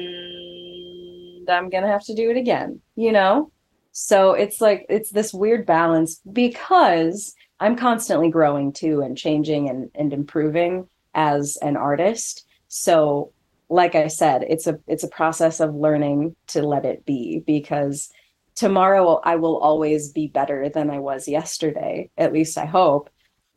i'm 1.48 1.68
gonna 1.68 1.88
have 1.88 2.04
to 2.04 2.14
do 2.14 2.30
it 2.30 2.36
again 2.38 2.80
you 2.96 3.12
know 3.12 3.51
so 3.92 4.32
it's 4.32 4.60
like 4.60 4.86
it's 4.88 5.10
this 5.10 5.34
weird 5.34 5.66
balance 5.66 6.20
because 6.32 7.34
I'm 7.60 7.76
constantly 7.76 8.30
growing 8.30 8.72
too 8.72 9.02
and 9.02 9.16
changing 9.16 9.68
and, 9.68 9.90
and 9.94 10.12
improving 10.12 10.88
as 11.14 11.58
an 11.62 11.76
artist. 11.76 12.46
So 12.68 13.32
like 13.68 13.94
I 13.94 14.08
said, 14.08 14.44
it's 14.48 14.66
a 14.66 14.78
it's 14.86 15.04
a 15.04 15.08
process 15.08 15.60
of 15.60 15.74
learning 15.74 16.34
to 16.48 16.62
let 16.62 16.84
it 16.86 17.04
be 17.04 17.42
because 17.46 18.10
tomorrow 18.54 19.20
I 19.24 19.36
will 19.36 19.58
always 19.58 20.10
be 20.10 20.26
better 20.26 20.68
than 20.68 20.90
I 20.90 20.98
was 20.98 21.28
yesterday. 21.28 22.10
At 22.16 22.32
least 22.32 22.56
I 22.56 22.64
hope. 22.64 23.10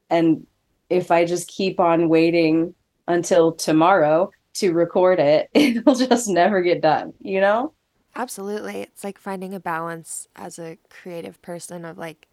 And 0.10 0.46
if 0.90 1.12
I 1.12 1.26
just 1.26 1.48
keep 1.48 1.80
on 1.80 2.10
waiting 2.10 2.76
until 3.08 3.54
tomorrow 3.54 4.32
to 4.56 4.74
record 4.74 5.20
it, 5.20 5.50
it'll 5.54 5.96
just 5.96 6.28
never 6.28 6.62
get 6.62 6.82
done, 6.82 7.14
you 7.22 7.42
know? 7.42 7.74
Absolutely. 8.16 8.82
It's 8.82 9.04
like 9.04 9.18
finding 9.18 9.54
a 9.54 9.60
balance 9.60 10.28
as 10.36 10.58
a 10.58 10.78
creative 10.90 11.42
person 11.42 11.84
of 11.84 11.98
like, 11.98 12.28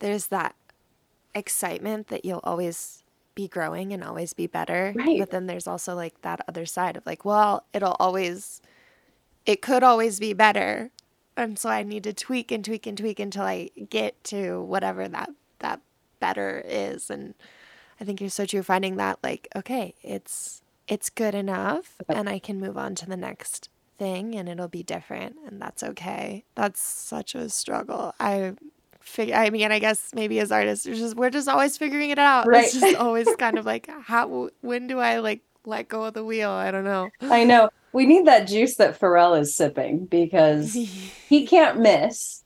there's 0.00 0.26
that 0.28 0.54
excitement 1.34 2.08
that 2.08 2.24
you'll 2.24 2.40
always 2.44 3.02
be 3.34 3.48
growing 3.48 3.92
and 3.92 4.04
always 4.04 4.32
be 4.32 4.46
better. 4.46 4.92
Right. 4.94 5.18
But 5.18 5.30
then 5.30 5.46
there's 5.46 5.66
also 5.66 5.94
like 5.94 6.20
that 6.22 6.40
other 6.48 6.66
side 6.66 6.96
of 6.96 7.06
like, 7.06 7.24
well, 7.24 7.64
it'll 7.72 7.96
always, 7.98 8.60
it 9.46 9.62
could 9.62 9.82
always 9.82 10.20
be 10.20 10.32
better. 10.34 10.90
And 11.36 11.58
so 11.58 11.68
I 11.70 11.82
need 11.82 12.04
to 12.04 12.12
tweak 12.12 12.50
and 12.50 12.64
tweak 12.64 12.86
and 12.86 12.96
tweak 12.96 13.20
until 13.20 13.44
I 13.44 13.70
get 13.90 14.22
to 14.24 14.62
whatever 14.62 15.08
that, 15.08 15.30
that 15.60 15.80
better 16.20 16.62
is. 16.66 17.10
And 17.10 17.34
I 18.00 18.04
think 18.04 18.20
you're 18.20 18.30
so 18.30 18.46
true 18.46 18.62
finding 18.62 18.96
that 18.96 19.18
like, 19.22 19.48
okay, 19.56 19.94
it's, 20.02 20.62
it's 20.88 21.10
good 21.10 21.34
enough 21.34 22.00
and 22.08 22.28
I 22.28 22.38
can 22.38 22.60
move 22.60 22.78
on 22.78 22.94
to 22.96 23.06
the 23.06 23.16
next 23.16 23.68
thing 23.98 24.34
and 24.34 24.48
it'll 24.48 24.68
be 24.68 24.82
different 24.82 25.36
and 25.46 25.60
that's 25.60 25.82
okay. 25.82 26.44
That's 26.54 26.80
such 26.80 27.34
a 27.34 27.48
struggle. 27.48 28.14
I 28.20 28.54
figure 29.00 29.36
I 29.36 29.50
mean 29.50 29.70
I 29.70 29.78
guess 29.78 30.10
maybe 30.14 30.40
as 30.40 30.50
artists 30.50 30.86
we're 30.86 30.94
just 30.94 31.16
we're 31.16 31.30
just 31.30 31.48
always 31.48 31.76
figuring 31.76 32.10
it 32.10 32.18
out. 32.18 32.46
Right. 32.46 32.64
It's 32.64 32.74
just 32.74 32.96
always 32.96 33.28
kind 33.38 33.58
of 33.58 33.66
like 33.66 33.88
how 34.04 34.50
when 34.60 34.86
do 34.86 34.98
I 34.98 35.18
like 35.18 35.40
let 35.64 35.88
go 35.88 36.04
of 36.04 36.14
the 36.14 36.24
wheel? 36.24 36.50
I 36.50 36.70
don't 36.70 36.84
know. 36.84 37.10
I 37.20 37.44
know. 37.44 37.68
We 37.92 38.06
need 38.06 38.26
that 38.26 38.46
juice 38.46 38.76
that 38.76 38.98
Pharrell 38.98 39.40
is 39.40 39.54
sipping 39.54 40.06
because 40.06 40.72
he 41.28 41.46
can't 41.46 41.80
miss. 41.80 42.42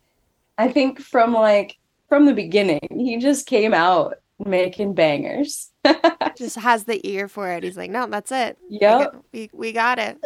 I 0.58 0.68
think 0.68 1.00
from 1.00 1.32
like 1.32 1.78
from 2.08 2.26
the 2.26 2.34
beginning, 2.34 2.88
he 2.90 3.18
just 3.18 3.46
came 3.46 3.74
out 3.74 4.14
making 4.38 4.94
bangers. 4.94 5.70
just 6.36 6.56
has 6.56 6.84
the 6.84 7.06
ear 7.08 7.28
for 7.28 7.50
it. 7.50 7.62
He's 7.62 7.76
like, 7.76 7.90
no, 7.90 8.06
that's 8.06 8.32
it. 8.32 8.58
Yeah, 8.68 9.06
we, 9.32 9.50
we 9.52 9.72
got 9.72 9.98
it 9.98 10.18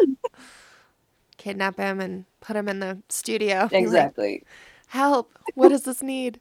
kidnap 1.45 1.77
him 1.77 2.01
and 2.01 2.25
put 2.41 2.57
him 2.57 2.69
in 2.69 2.81
the 2.81 2.99
studio. 3.09 3.69
Exactly. 3.73 4.33
Like, 4.33 4.47
Help! 4.89 5.31
What 5.55 5.69
does 5.69 5.83
this 5.83 6.03
need? 6.03 6.41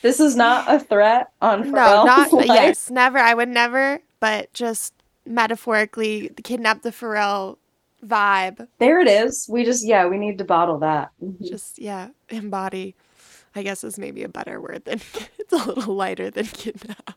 This 0.00 0.20
is 0.20 0.36
not 0.36 0.72
a 0.72 0.78
threat 0.78 1.30
on 1.42 1.64
Pharrell's 1.64 1.72
no, 1.72 2.04
not 2.04 2.32
life. 2.32 2.46
yes, 2.46 2.90
never. 2.90 3.18
I 3.18 3.34
would 3.34 3.48
never, 3.48 4.00
but 4.20 4.52
just 4.52 4.94
metaphorically 5.26 6.30
kidnap 6.42 6.82
the 6.82 6.90
Pharrell 6.90 7.56
vibe. 8.06 8.68
There 8.78 9.00
it 9.00 9.08
is. 9.08 9.46
We 9.50 9.64
just 9.64 9.84
yeah, 9.84 10.06
we 10.06 10.18
need 10.18 10.38
to 10.38 10.44
bottle 10.44 10.78
that. 10.78 11.10
Mm-hmm. 11.22 11.44
Just 11.44 11.78
yeah, 11.78 12.08
embody. 12.28 12.94
I 13.56 13.62
guess 13.62 13.84
is 13.84 13.98
maybe 13.98 14.22
a 14.22 14.28
better 14.28 14.60
word 14.60 14.84
than 14.84 15.00
it's 15.38 15.52
a 15.52 15.56
little 15.56 15.94
lighter 15.94 16.30
than 16.30 16.46
kidnap. 16.46 17.16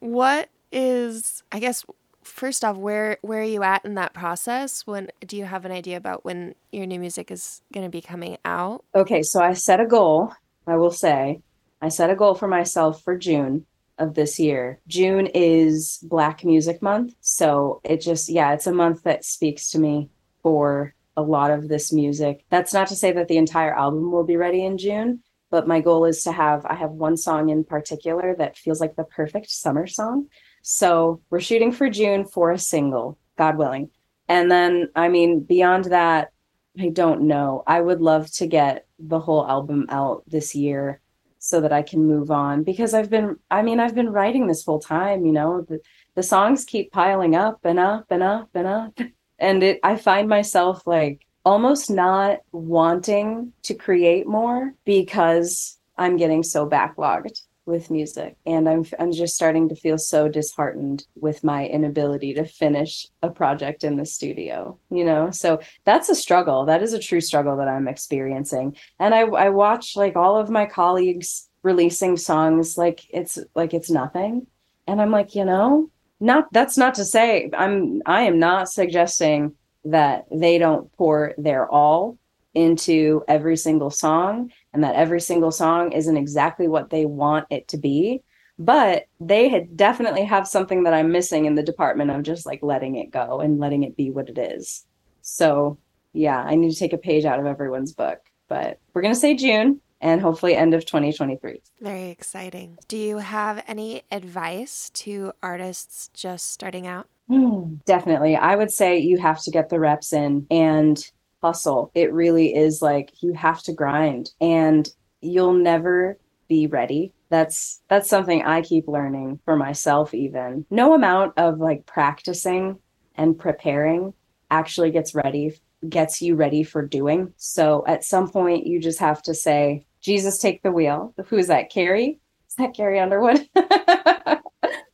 what 0.00 0.50
is 0.72 1.42
I 1.52 1.58
guess 1.60 1.84
first 2.28 2.64
off, 2.64 2.76
where 2.76 3.18
where 3.22 3.40
are 3.40 3.44
you 3.44 3.62
at 3.62 3.84
in 3.84 3.94
that 3.94 4.14
process? 4.14 4.86
When 4.86 5.08
do 5.26 5.36
you 5.36 5.44
have 5.44 5.64
an 5.64 5.72
idea 5.72 5.96
about 5.96 6.24
when 6.24 6.54
your 6.72 6.86
new 6.86 7.00
music 7.00 7.30
is 7.30 7.62
going 7.72 7.84
to 7.84 7.90
be 7.90 8.00
coming 8.00 8.38
out? 8.44 8.84
Okay, 8.94 9.22
so 9.22 9.40
I 9.40 9.54
set 9.54 9.80
a 9.80 9.86
goal. 9.86 10.32
I 10.66 10.76
will 10.76 10.90
say, 10.90 11.40
I 11.80 11.88
set 11.88 12.10
a 12.10 12.16
goal 12.16 12.34
for 12.34 12.48
myself 12.48 13.02
for 13.02 13.16
June 13.16 13.66
of 13.98 14.14
this 14.14 14.38
year. 14.38 14.80
June 14.86 15.26
is 15.34 15.98
Black 16.02 16.44
Music 16.44 16.82
Month, 16.82 17.14
so 17.20 17.80
it 17.84 18.00
just 18.00 18.28
yeah, 18.28 18.52
it's 18.52 18.66
a 18.66 18.72
month 18.72 19.02
that 19.02 19.24
speaks 19.24 19.70
to 19.70 19.78
me 19.78 20.10
for 20.42 20.94
a 21.16 21.22
lot 21.22 21.50
of 21.50 21.68
this 21.68 21.92
music. 21.92 22.44
That's 22.48 22.72
not 22.72 22.88
to 22.88 22.96
say 22.96 23.12
that 23.12 23.28
the 23.28 23.38
entire 23.38 23.74
album 23.74 24.12
will 24.12 24.24
be 24.24 24.36
ready 24.36 24.64
in 24.64 24.78
June, 24.78 25.22
but 25.50 25.66
my 25.66 25.80
goal 25.80 26.04
is 26.04 26.22
to 26.22 26.32
have 26.32 26.64
I 26.64 26.74
have 26.74 26.90
one 26.90 27.16
song 27.16 27.48
in 27.48 27.64
particular 27.64 28.36
that 28.38 28.56
feels 28.56 28.80
like 28.80 28.96
the 28.96 29.04
perfect 29.04 29.50
summer 29.50 29.86
song. 29.86 30.28
So 30.70 31.22
we're 31.30 31.40
shooting 31.40 31.72
for 31.72 31.88
June 31.88 32.26
for 32.26 32.52
a 32.52 32.58
single, 32.58 33.16
God 33.38 33.56
willing. 33.56 33.88
And 34.28 34.50
then, 34.50 34.90
I 34.94 35.08
mean, 35.08 35.40
beyond 35.40 35.86
that, 35.86 36.30
I 36.78 36.90
don't 36.90 37.22
know. 37.22 37.62
I 37.66 37.80
would 37.80 38.02
love 38.02 38.30
to 38.32 38.46
get 38.46 38.86
the 38.98 39.18
whole 39.18 39.48
album 39.48 39.86
out 39.88 40.24
this 40.26 40.54
year 40.54 41.00
so 41.38 41.62
that 41.62 41.72
I 41.72 41.80
can 41.80 42.06
move 42.06 42.30
on 42.30 42.64
because 42.64 42.92
I've 42.92 43.08
been, 43.08 43.36
I 43.50 43.62
mean, 43.62 43.80
I've 43.80 43.94
been 43.94 44.10
writing 44.10 44.46
this 44.46 44.62
full 44.62 44.78
time, 44.78 45.24
you 45.24 45.32
know, 45.32 45.62
the, 45.62 45.80
the 46.14 46.22
songs 46.22 46.66
keep 46.66 46.92
piling 46.92 47.34
up 47.34 47.60
and 47.64 47.78
up 47.78 48.04
and 48.10 48.22
up 48.22 48.50
and 48.52 48.66
up. 48.66 49.00
And 49.38 49.62
it, 49.62 49.80
I 49.82 49.96
find 49.96 50.28
myself 50.28 50.86
like 50.86 51.24
almost 51.46 51.88
not 51.88 52.40
wanting 52.52 53.54
to 53.62 53.72
create 53.72 54.26
more 54.26 54.74
because 54.84 55.78
I'm 55.96 56.18
getting 56.18 56.42
so 56.42 56.68
backlogged 56.68 57.40
with 57.68 57.90
music. 57.90 58.36
And 58.46 58.68
I'm 58.68 58.84
I'm 58.98 59.12
just 59.12 59.36
starting 59.36 59.68
to 59.68 59.76
feel 59.76 59.98
so 59.98 60.28
disheartened 60.28 61.06
with 61.14 61.44
my 61.44 61.66
inability 61.66 62.34
to 62.34 62.44
finish 62.44 63.06
a 63.22 63.30
project 63.30 63.84
in 63.84 63.96
the 63.96 64.06
studio 64.06 64.78
you 64.90 65.04
know? 65.04 65.30
So 65.30 65.60
that's 65.84 66.08
a 66.08 66.14
struggle. 66.14 66.64
That 66.64 66.82
is 66.82 66.94
a 66.94 66.98
true 66.98 67.20
struggle 67.20 67.56
that 67.58 67.68
I'm 67.68 67.88
experiencing. 67.88 68.76
And 68.98 69.14
I 69.14 69.20
I 69.20 69.50
watch 69.50 69.96
like 69.96 70.16
all 70.16 70.36
of 70.36 70.50
my 70.50 70.66
colleagues 70.66 71.48
releasing 71.62 72.16
songs 72.16 72.78
like 72.78 73.06
it's 73.10 73.38
like 73.54 73.74
it's 73.74 73.90
nothing. 73.90 74.46
And 74.86 75.00
I'm 75.00 75.10
like 75.10 75.34
you 75.34 75.44
know 75.44 75.90
not 76.20 76.52
that's 76.52 76.78
not 76.78 76.94
to 76.94 77.04
say 77.04 77.50
I'm 77.56 78.02
I 78.06 78.22
am 78.22 78.38
not 78.38 78.68
suggesting 78.68 79.54
that 79.84 80.26
they 80.32 80.58
don't 80.58 80.90
pour 80.96 81.34
their 81.38 81.70
all 81.70 82.18
into 82.58 83.22
every 83.28 83.56
single 83.56 83.90
song 83.90 84.50
and 84.72 84.84
that 84.84 84.96
every 84.96 85.20
single 85.20 85.50
song 85.50 85.92
isn't 85.92 86.16
exactly 86.16 86.68
what 86.68 86.90
they 86.90 87.06
want 87.06 87.46
it 87.50 87.68
to 87.68 87.78
be. 87.78 88.22
But 88.58 89.04
they 89.20 89.48
had 89.48 89.76
definitely 89.76 90.24
have 90.24 90.48
something 90.48 90.82
that 90.82 90.92
i'm 90.92 91.12
missing 91.12 91.44
in 91.44 91.54
the 91.54 91.62
department 91.62 92.10
of 92.10 92.24
just 92.24 92.44
like 92.44 92.58
letting 92.60 92.96
it 92.96 93.12
go 93.12 93.40
and 93.40 93.60
letting 93.60 93.84
it 93.84 93.96
be 93.96 94.10
what 94.10 94.28
it 94.28 94.36
is. 94.36 94.84
So 95.22 95.78
yeah 96.12 96.42
i 96.42 96.54
need 96.54 96.70
to 96.70 96.78
take 96.78 96.92
a 96.92 96.98
page 96.98 97.24
out 97.24 97.38
of 97.38 97.46
everyone's 97.46 97.92
book 97.92 98.18
but 98.48 98.78
we're 98.92 99.02
going 99.02 99.14
to 99.14 99.20
say 99.20 99.34
june 99.34 99.80
and 100.00 100.20
hopefully 100.20 100.54
end 100.54 100.74
of 100.74 100.84
2023 100.84 101.60
very 101.80 102.10
exciting. 102.10 102.78
Do 102.88 102.96
you 102.96 103.18
have 103.18 103.62
any 103.66 104.02
advice 104.10 104.90
to 104.94 105.32
artists 105.42 106.08
just 106.14 106.50
starting 106.50 106.86
out? 106.86 107.08
Mm, 107.30 107.84
definitely. 107.84 108.36
I 108.36 108.56
would 108.56 108.70
say 108.70 108.98
you 108.98 109.18
have 109.18 109.42
to 109.42 109.50
get 109.50 109.68
the 109.68 109.78
reps 109.78 110.12
in 110.12 110.46
and 110.50 110.98
hustle. 111.42 111.90
It 111.94 112.12
really 112.12 112.54
is 112.54 112.82
like 112.82 113.10
you 113.22 113.32
have 113.34 113.62
to 113.64 113.72
grind 113.72 114.30
and 114.40 114.88
you'll 115.20 115.54
never 115.54 116.18
be 116.48 116.66
ready. 116.66 117.12
That's 117.30 117.82
that's 117.88 118.08
something 118.08 118.42
I 118.42 118.62
keep 118.62 118.88
learning 118.88 119.40
for 119.44 119.56
myself 119.56 120.14
even. 120.14 120.64
No 120.70 120.94
amount 120.94 121.34
of 121.36 121.58
like 121.58 121.86
practicing 121.86 122.78
and 123.14 123.38
preparing 123.38 124.14
actually 124.50 124.90
gets 124.90 125.14
ready 125.14 125.52
gets 125.88 126.20
you 126.20 126.34
ready 126.34 126.64
for 126.64 126.84
doing. 126.84 127.32
So 127.36 127.84
at 127.86 128.04
some 128.04 128.28
point 128.28 128.66
you 128.66 128.80
just 128.80 128.98
have 128.98 129.22
to 129.22 129.34
say, 129.34 129.86
Jesus 130.00 130.38
take 130.38 130.62
the 130.62 130.72
wheel. 130.72 131.14
Who's 131.26 131.48
that? 131.48 131.70
Carrie? 131.70 132.20
Is 132.48 132.54
that 132.56 132.74
Carrie 132.74 132.98
Underwood? 132.98 133.48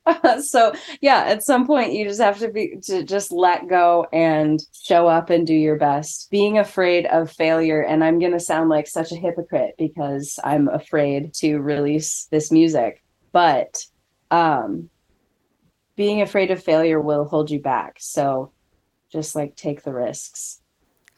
so 0.42 0.72
yeah 1.00 1.24
at 1.24 1.42
some 1.42 1.66
point 1.66 1.92
you 1.92 2.04
just 2.04 2.20
have 2.20 2.38
to 2.38 2.48
be 2.48 2.76
to 2.82 3.02
just 3.02 3.32
let 3.32 3.68
go 3.68 4.06
and 4.12 4.60
show 4.72 5.06
up 5.06 5.30
and 5.30 5.46
do 5.46 5.54
your 5.54 5.76
best 5.76 6.30
being 6.30 6.58
afraid 6.58 7.06
of 7.06 7.30
failure 7.30 7.80
and 7.80 8.04
i'm 8.04 8.18
going 8.18 8.32
to 8.32 8.40
sound 8.40 8.68
like 8.68 8.86
such 8.86 9.12
a 9.12 9.16
hypocrite 9.16 9.74
because 9.78 10.38
i'm 10.44 10.68
afraid 10.68 11.32
to 11.32 11.58
release 11.58 12.26
this 12.30 12.52
music 12.52 13.02
but 13.32 13.84
um 14.30 14.90
being 15.96 16.20
afraid 16.20 16.50
of 16.50 16.62
failure 16.62 17.00
will 17.00 17.24
hold 17.24 17.50
you 17.50 17.60
back 17.60 17.96
so 17.98 18.52
just 19.10 19.34
like 19.34 19.56
take 19.56 19.82
the 19.84 19.92
risks 19.92 20.60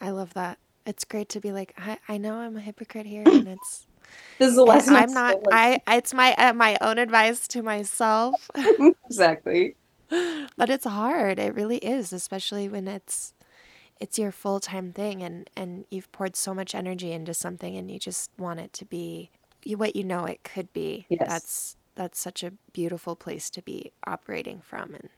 I 0.00 0.10
love 0.10 0.34
that. 0.34 0.58
It's 0.84 1.04
great 1.04 1.28
to 1.30 1.40
be 1.40 1.52
like, 1.52 1.74
I, 1.78 1.98
I 2.08 2.18
know 2.18 2.36
I'm 2.36 2.56
a 2.56 2.60
hypocrite 2.60 3.06
here, 3.06 3.22
and 3.26 3.48
it's. 3.48 3.86
This 4.38 4.52
is 4.52 4.56
a 4.56 4.62
lesson. 4.62 4.96
I'm 4.96 5.12
not. 5.12 5.36
I. 5.50 5.80
It's 5.88 6.12
my 6.12 6.34
uh, 6.34 6.52
my 6.52 6.76
own 6.80 6.98
advice 6.98 7.48
to 7.48 7.62
myself. 7.62 8.50
exactly. 9.06 9.76
but 10.08 10.70
it's 10.70 10.84
hard. 10.84 11.38
It 11.38 11.54
really 11.54 11.78
is, 11.78 12.12
especially 12.12 12.68
when 12.68 12.86
it's 12.86 13.32
it's 14.00 14.18
your 14.18 14.32
full 14.32 14.60
time 14.60 14.92
thing, 14.92 15.22
and 15.22 15.48
and 15.56 15.84
you've 15.90 16.10
poured 16.12 16.36
so 16.36 16.54
much 16.54 16.74
energy 16.74 17.12
into 17.12 17.34
something, 17.34 17.76
and 17.76 17.90
you 17.90 17.98
just 17.98 18.30
want 18.38 18.60
it 18.60 18.72
to 18.74 18.84
be 18.84 19.30
what 19.66 19.96
you 19.96 20.04
know 20.04 20.24
it 20.26 20.44
could 20.44 20.72
be. 20.72 21.06
Yes. 21.08 21.26
That's 21.28 21.76
that's 21.94 22.20
such 22.20 22.42
a 22.42 22.52
beautiful 22.72 23.16
place 23.16 23.48
to 23.50 23.62
be 23.62 23.92
operating 24.06 24.60
from, 24.60 24.94
and 24.94 25.08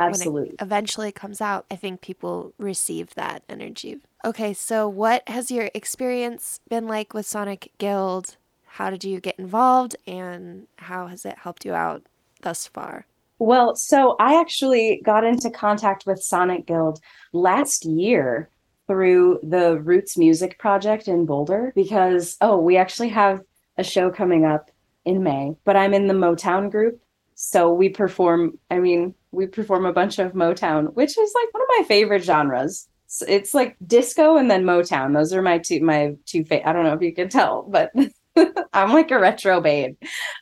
Absolutely. 0.00 0.54
eventually 0.60 1.12
comes 1.12 1.40
out, 1.40 1.66
I 1.70 1.76
think 1.76 2.00
people 2.00 2.52
receive 2.58 3.14
that 3.14 3.42
energy. 3.48 3.98
Okay, 4.24 4.52
so 4.54 4.88
what 4.88 5.28
has 5.28 5.50
your 5.50 5.70
experience 5.74 6.60
been 6.68 6.86
like 6.86 7.14
with 7.14 7.26
Sonic 7.26 7.72
Guild? 7.78 8.36
How 8.66 8.90
did 8.90 9.04
you 9.04 9.20
get 9.20 9.38
involved 9.38 9.96
and 10.06 10.66
how 10.76 11.08
has 11.08 11.24
it 11.24 11.38
helped 11.38 11.64
you 11.64 11.74
out 11.74 12.02
thus 12.42 12.66
far? 12.66 13.06
Well, 13.40 13.76
so 13.76 14.16
I 14.18 14.40
actually 14.40 15.00
got 15.04 15.24
into 15.24 15.50
contact 15.50 16.06
with 16.06 16.22
Sonic 16.22 16.66
Guild 16.66 17.00
last 17.32 17.84
year 17.84 18.50
through 18.88 19.38
the 19.42 19.78
Roots 19.80 20.16
Music 20.16 20.58
Project 20.58 21.08
in 21.08 21.26
Boulder 21.26 21.72
because, 21.74 22.36
oh, 22.40 22.58
we 22.58 22.76
actually 22.76 23.10
have 23.10 23.40
a 23.76 23.84
show 23.84 24.10
coming 24.10 24.44
up 24.44 24.70
in 25.04 25.22
May, 25.22 25.54
but 25.64 25.76
I'm 25.76 25.94
in 25.94 26.08
the 26.08 26.14
Motown 26.14 26.70
group. 26.70 27.00
So 27.40 27.72
we 27.72 27.88
perform, 27.88 28.58
I 28.68 28.80
mean, 28.80 29.14
we 29.30 29.46
perform 29.46 29.86
a 29.86 29.92
bunch 29.92 30.18
of 30.18 30.32
Motown, 30.32 30.92
which 30.94 31.16
is 31.16 31.32
like 31.36 31.54
one 31.54 31.62
of 31.62 31.68
my 31.78 31.84
favorite 31.86 32.24
genres. 32.24 32.88
It's, 33.28 33.54
like 33.54 33.76
disco 33.86 34.36
and 34.36 34.50
then 34.50 34.64
Motown. 34.64 35.14
Those 35.14 35.32
are 35.32 35.40
my 35.40 35.58
two 35.58 35.80
my 35.80 36.16
two 36.26 36.44
fa- 36.44 36.68
I 36.68 36.72
don't 36.72 36.82
know 36.82 36.94
if 36.94 37.00
you 37.00 37.14
can 37.14 37.28
tell, 37.28 37.62
but 37.62 37.92
I'm 38.72 38.92
like 38.92 39.12
a 39.12 39.20
retro 39.20 39.60
babe. 39.60 39.96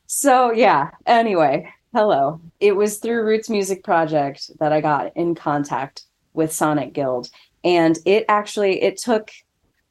So 0.06 0.52
yeah, 0.52 0.88
anyway, 1.04 1.70
hello. 1.92 2.40
It 2.61 2.72
was 2.72 2.96
through 2.96 3.26
Roots 3.26 3.50
Music 3.50 3.85
Project 3.85 4.50
that 4.59 4.72
I 4.72 4.80
got 4.80 5.14
in 5.18 5.35
contact 5.35 6.04
with 6.32 6.50
Sonic 6.50 6.94
Guild 6.94 7.28
and 7.62 7.98
it 8.06 8.24
actually 8.30 8.82
it 8.82 8.96
took 8.96 9.30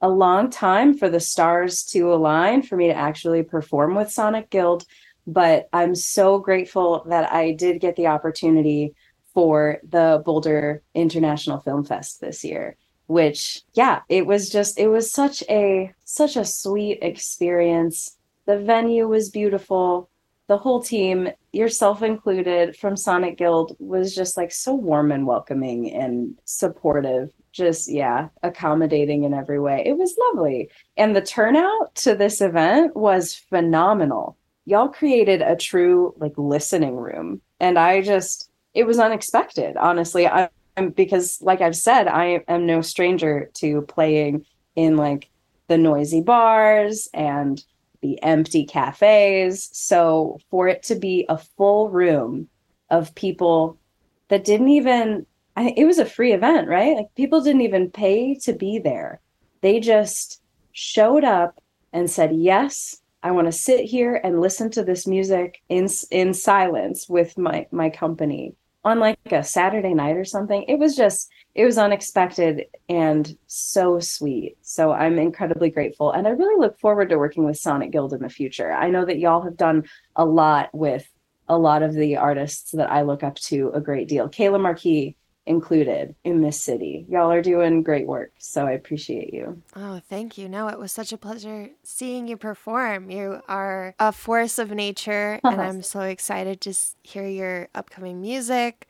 a 0.02 0.10
long 0.10 0.50
time 0.50 0.98
for 0.98 1.08
the 1.08 1.20
stars 1.20 1.84
to 1.84 2.12
align 2.12 2.64
for 2.64 2.76
me 2.76 2.88
to 2.88 2.96
actually 2.96 3.44
perform 3.44 3.94
with 3.94 4.12
Sonic 4.12 4.50
Guild 4.50 4.86
but 5.28 5.68
I'm 5.74 5.96
so 5.96 6.40
grateful 6.40 7.04
that 7.08 7.32
I 7.32 7.52
did 7.52 7.82
get 7.82 7.96
the 7.96 8.08
opportunity 8.08 8.94
for 9.34 9.80
the 9.84 10.22
Boulder 10.26 10.82
International 10.94 11.60
Film 11.60 11.84
Fest 11.84 12.22
this 12.22 12.44
year 12.44 12.78
which 13.08 13.62
yeah 13.74 14.02
it 14.10 14.26
was 14.26 14.50
just 14.50 14.80
it 14.80 14.88
was 14.88 15.12
such 15.12 15.44
a 15.50 15.92
such 16.06 16.36
a 16.36 16.46
sweet 16.46 17.00
experience. 17.02 18.18
The 18.46 18.58
venue 18.60 19.08
was 19.08 19.30
beautiful. 19.30 20.10
The 20.48 20.58
whole 20.58 20.82
team 20.82 21.30
yourself 21.52 22.04
included 22.04 22.76
from 22.78 22.96
sonic 22.96 23.38
guild 23.38 23.76
was 23.80 24.14
just 24.14 24.38
like 24.38 24.52
so 24.52 24.76
warm 24.76 25.12
and 25.12 25.26
welcoming 25.26 25.92
and 25.92 26.36
supportive 26.46 27.32
just 27.52 27.90
yeah 27.90 28.30
accommodating 28.44 29.24
in 29.24 29.34
every 29.34 29.60
way. 29.60 29.84
It 29.86 29.98
was 29.98 30.16
lovely. 30.28 30.70
And 30.98 31.16
the 31.16 31.22
turnout 31.22 31.96
to 31.96 32.16
this 32.16 32.42
event 32.42 32.96
was 32.96 33.34
phenomenal 33.34 34.38
y'all 34.66 34.90
created 34.90 35.42
a 35.42 35.56
true 35.56 36.14
like 36.18 36.34
listening 36.38 36.96
room. 36.96 37.42
And 37.60 37.80
i 37.80 38.02
just 38.02 38.50
it 38.74 38.86
was 38.86 39.00
unexpected 39.00 39.78
honestly. 39.78 40.28
I, 40.28 40.50
am 40.78 40.90
because 40.90 41.42
like 41.42 41.62
i've 41.62 41.76
said 41.76 42.10
i 42.10 42.44
am 42.50 42.66
no 42.66 42.82
stranger 42.82 43.50
to 43.54 43.84
playing 43.84 44.46
in 44.76 44.98
like 44.98 45.30
the 45.68 45.78
noisy 45.78 46.22
bars 46.22 47.08
and 47.14 47.64
the 48.02 48.22
empty 48.22 48.66
cafes. 48.66 49.70
So 49.72 50.40
for 50.52 50.68
it 50.68 50.84
to 50.84 50.96
be 50.96 51.26
a 51.28 51.38
full 51.38 51.90
room 51.90 52.50
of 52.90 53.16
people 53.16 53.80
that 54.28 54.44
didn't 54.44 54.70
even 54.70 55.26
I, 55.58 55.74
it 55.78 55.86
was 55.86 56.00
a 56.00 56.06
free 56.06 56.34
event 56.34 56.68
right? 56.68 56.98
Like 56.98 57.16
people 57.16 57.42
didn't 57.42 57.62
even 57.62 57.90
pay 57.90 58.36
to 58.44 58.54
be 58.54 58.80
there. 58.80 59.22
They 59.62 59.80
just 59.80 60.42
showed 60.72 61.24
up 61.24 61.62
and 61.94 62.12
said 62.12 62.36
yes 62.36 63.02
I 63.26 63.32
want 63.32 63.48
to 63.48 63.52
sit 63.52 63.86
here 63.86 64.22
and 64.24 64.40
listen 64.40 64.70
to 64.70 64.84
this 64.84 65.08
music 65.08 65.64
in 65.68 65.88
in 66.12 66.32
silence 66.32 67.10
with 67.10 67.40
my 67.40 67.66
my 67.72 67.90
company 67.90 68.54
on 68.84 69.00
like 69.00 69.18
a 69.32 69.44
Saturday 69.44 69.96
night 69.96 70.16
or 70.16 70.26
something. 70.26 70.62
It 70.68 70.78
was 70.78 70.96
just 70.96 71.32
it 71.56 71.66
was 71.66 71.80
unexpected 71.80 72.68
and 72.88 73.36
so 73.48 74.00
sweet. 74.00 74.58
So 74.62 74.92
I'm 74.92 75.18
incredibly 75.18 75.72
grateful 75.72 76.12
and 76.12 76.28
I 76.28 76.32
really 76.32 76.60
look 76.60 76.78
forward 76.78 77.10
to 77.10 77.18
working 77.18 77.46
with 77.46 77.58
Sonic 77.58 77.90
Guild 77.90 78.14
in 78.14 78.22
the 78.22 78.30
future. 78.30 78.72
I 78.72 78.92
know 78.92 79.06
that 79.06 79.18
y'all 79.18 79.42
have 79.42 79.58
done 79.58 79.86
a 80.16 80.24
lot 80.24 80.70
with 80.72 81.10
a 81.50 81.58
lot 81.58 81.82
of 81.82 81.96
the 81.96 82.18
artists 82.18 82.74
that 82.74 82.92
I 82.92 83.02
look 83.02 83.24
up 83.24 83.38
to 83.38 83.72
a 83.74 83.82
great 83.82 84.08
deal. 84.08 84.30
Kayla 84.30 84.62
Marque 84.62 85.16
included 85.48 86.16
in 86.24 86.42
this 86.42 86.60
city. 86.62 87.06
Y'all 87.10 87.32
are 87.32 87.42
doing 87.42 87.84
great 87.84 88.08
work, 88.08 88.32
so 88.40 88.66
I 88.66 88.72
appreciate 88.72 89.34
you. 89.34 89.62
Oh, 89.76 90.02
thank 90.10 90.38
you. 90.38 90.50
No, 90.50 90.68
it 90.68 90.80
was 90.80 90.92
such 90.92 91.14
a 91.14 91.18
pleasure 91.18 91.70
seeing 91.84 92.28
you 92.28 92.38
perform. 92.38 93.10
You 93.12 93.42
are 93.48 93.96
a 94.00 94.12
force 94.12 94.58
of 94.58 94.72
nature, 94.72 95.40
and 95.44 95.62
I'm 95.62 95.82
so 95.82 96.02
excited 96.02 96.62
to 96.62 96.74
hear 97.04 97.28
your 97.28 97.68
upcoming 97.76 98.22
music 98.22 98.88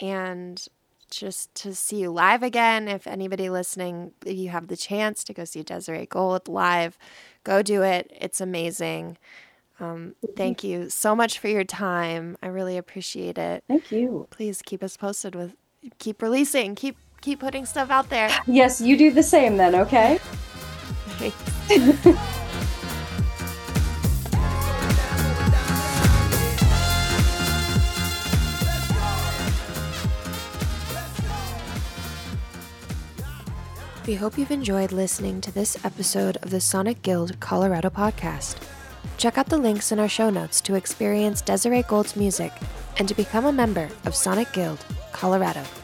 and 0.00 0.66
just 1.10 1.54
to 1.54 1.74
see 1.74 1.98
you 1.98 2.10
live 2.10 2.42
again. 2.42 2.88
If 2.88 3.06
anybody 3.06 3.48
listening, 3.48 4.12
if 4.26 4.36
you 4.36 4.48
have 4.48 4.66
the 4.66 4.76
chance 4.76 5.22
to 5.24 5.32
go 5.32 5.44
see 5.44 5.62
Dzirae 5.62 6.08
Gold 6.08 6.48
live, 6.48 6.98
go 7.44 7.62
do 7.62 7.82
it. 7.82 8.10
It's 8.20 8.40
amazing. 8.40 9.16
Um, 9.80 10.14
thank 10.36 10.62
you 10.62 10.88
so 10.88 11.16
much 11.16 11.38
for 11.38 11.48
your 11.48 11.64
time. 11.64 12.36
I 12.42 12.46
really 12.46 12.76
appreciate 12.76 13.38
it. 13.38 13.64
Thank 13.68 13.90
you. 13.90 14.28
Please 14.30 14.62
keep 14.62 14.82
us 14.82 14.96
posted 14.96 15.34
with 15.34 15.56
keep 15.98 16.22
releasing, 16.22 16.74
keep 16.74 16.96
keep 17.20 17.40
putting 17.40 17.66
stuff 17.66 17.90
out 17.90 18.10
there. 18.10 18.30
Yes, 18.46 18.80
you 18.80 18.96
do 18.96 19.10
the 19.10 19.22
same 19.22 19.56
then, 19.56 19.74
okay? 19.74 20.18
We 34.06 34.16
hope 34.16 34.36
you've 34.36 34.50
enjoyed 34.50 34.92
listening 34.92 35.40
to 35.40 35.50
this 35.50 35.82
episode 35.82 36.36
of 36.42 36.50
the 36.50 36.60
Sonic 36.60 37.00
Guild 37.00 37.40
Colorado 37.40 37.88
podcast. 37.88 38.56
Check 39.16 39.38
out 39.38 39.46
the 39.46 39.56
links 39.56 39.92
in 39.92 39.98
our 39.98 40.10
show 40.10 40.28
notes 40.28 40.60
to 40.60 40.74
experience 40.74 41.40
Dzirae 41.40 41.88
Gold's 41.88 42.14
music 42.14 42.52
and 42.98 43.08
to 43.08 43.14
become 43.14 43.46
a 43.46 43.52
member 43.52 43.88
of 44.04 44.14
Sonic 44.14 44.52
Guild 44.52 44.84
Colorado. 45.20 45.83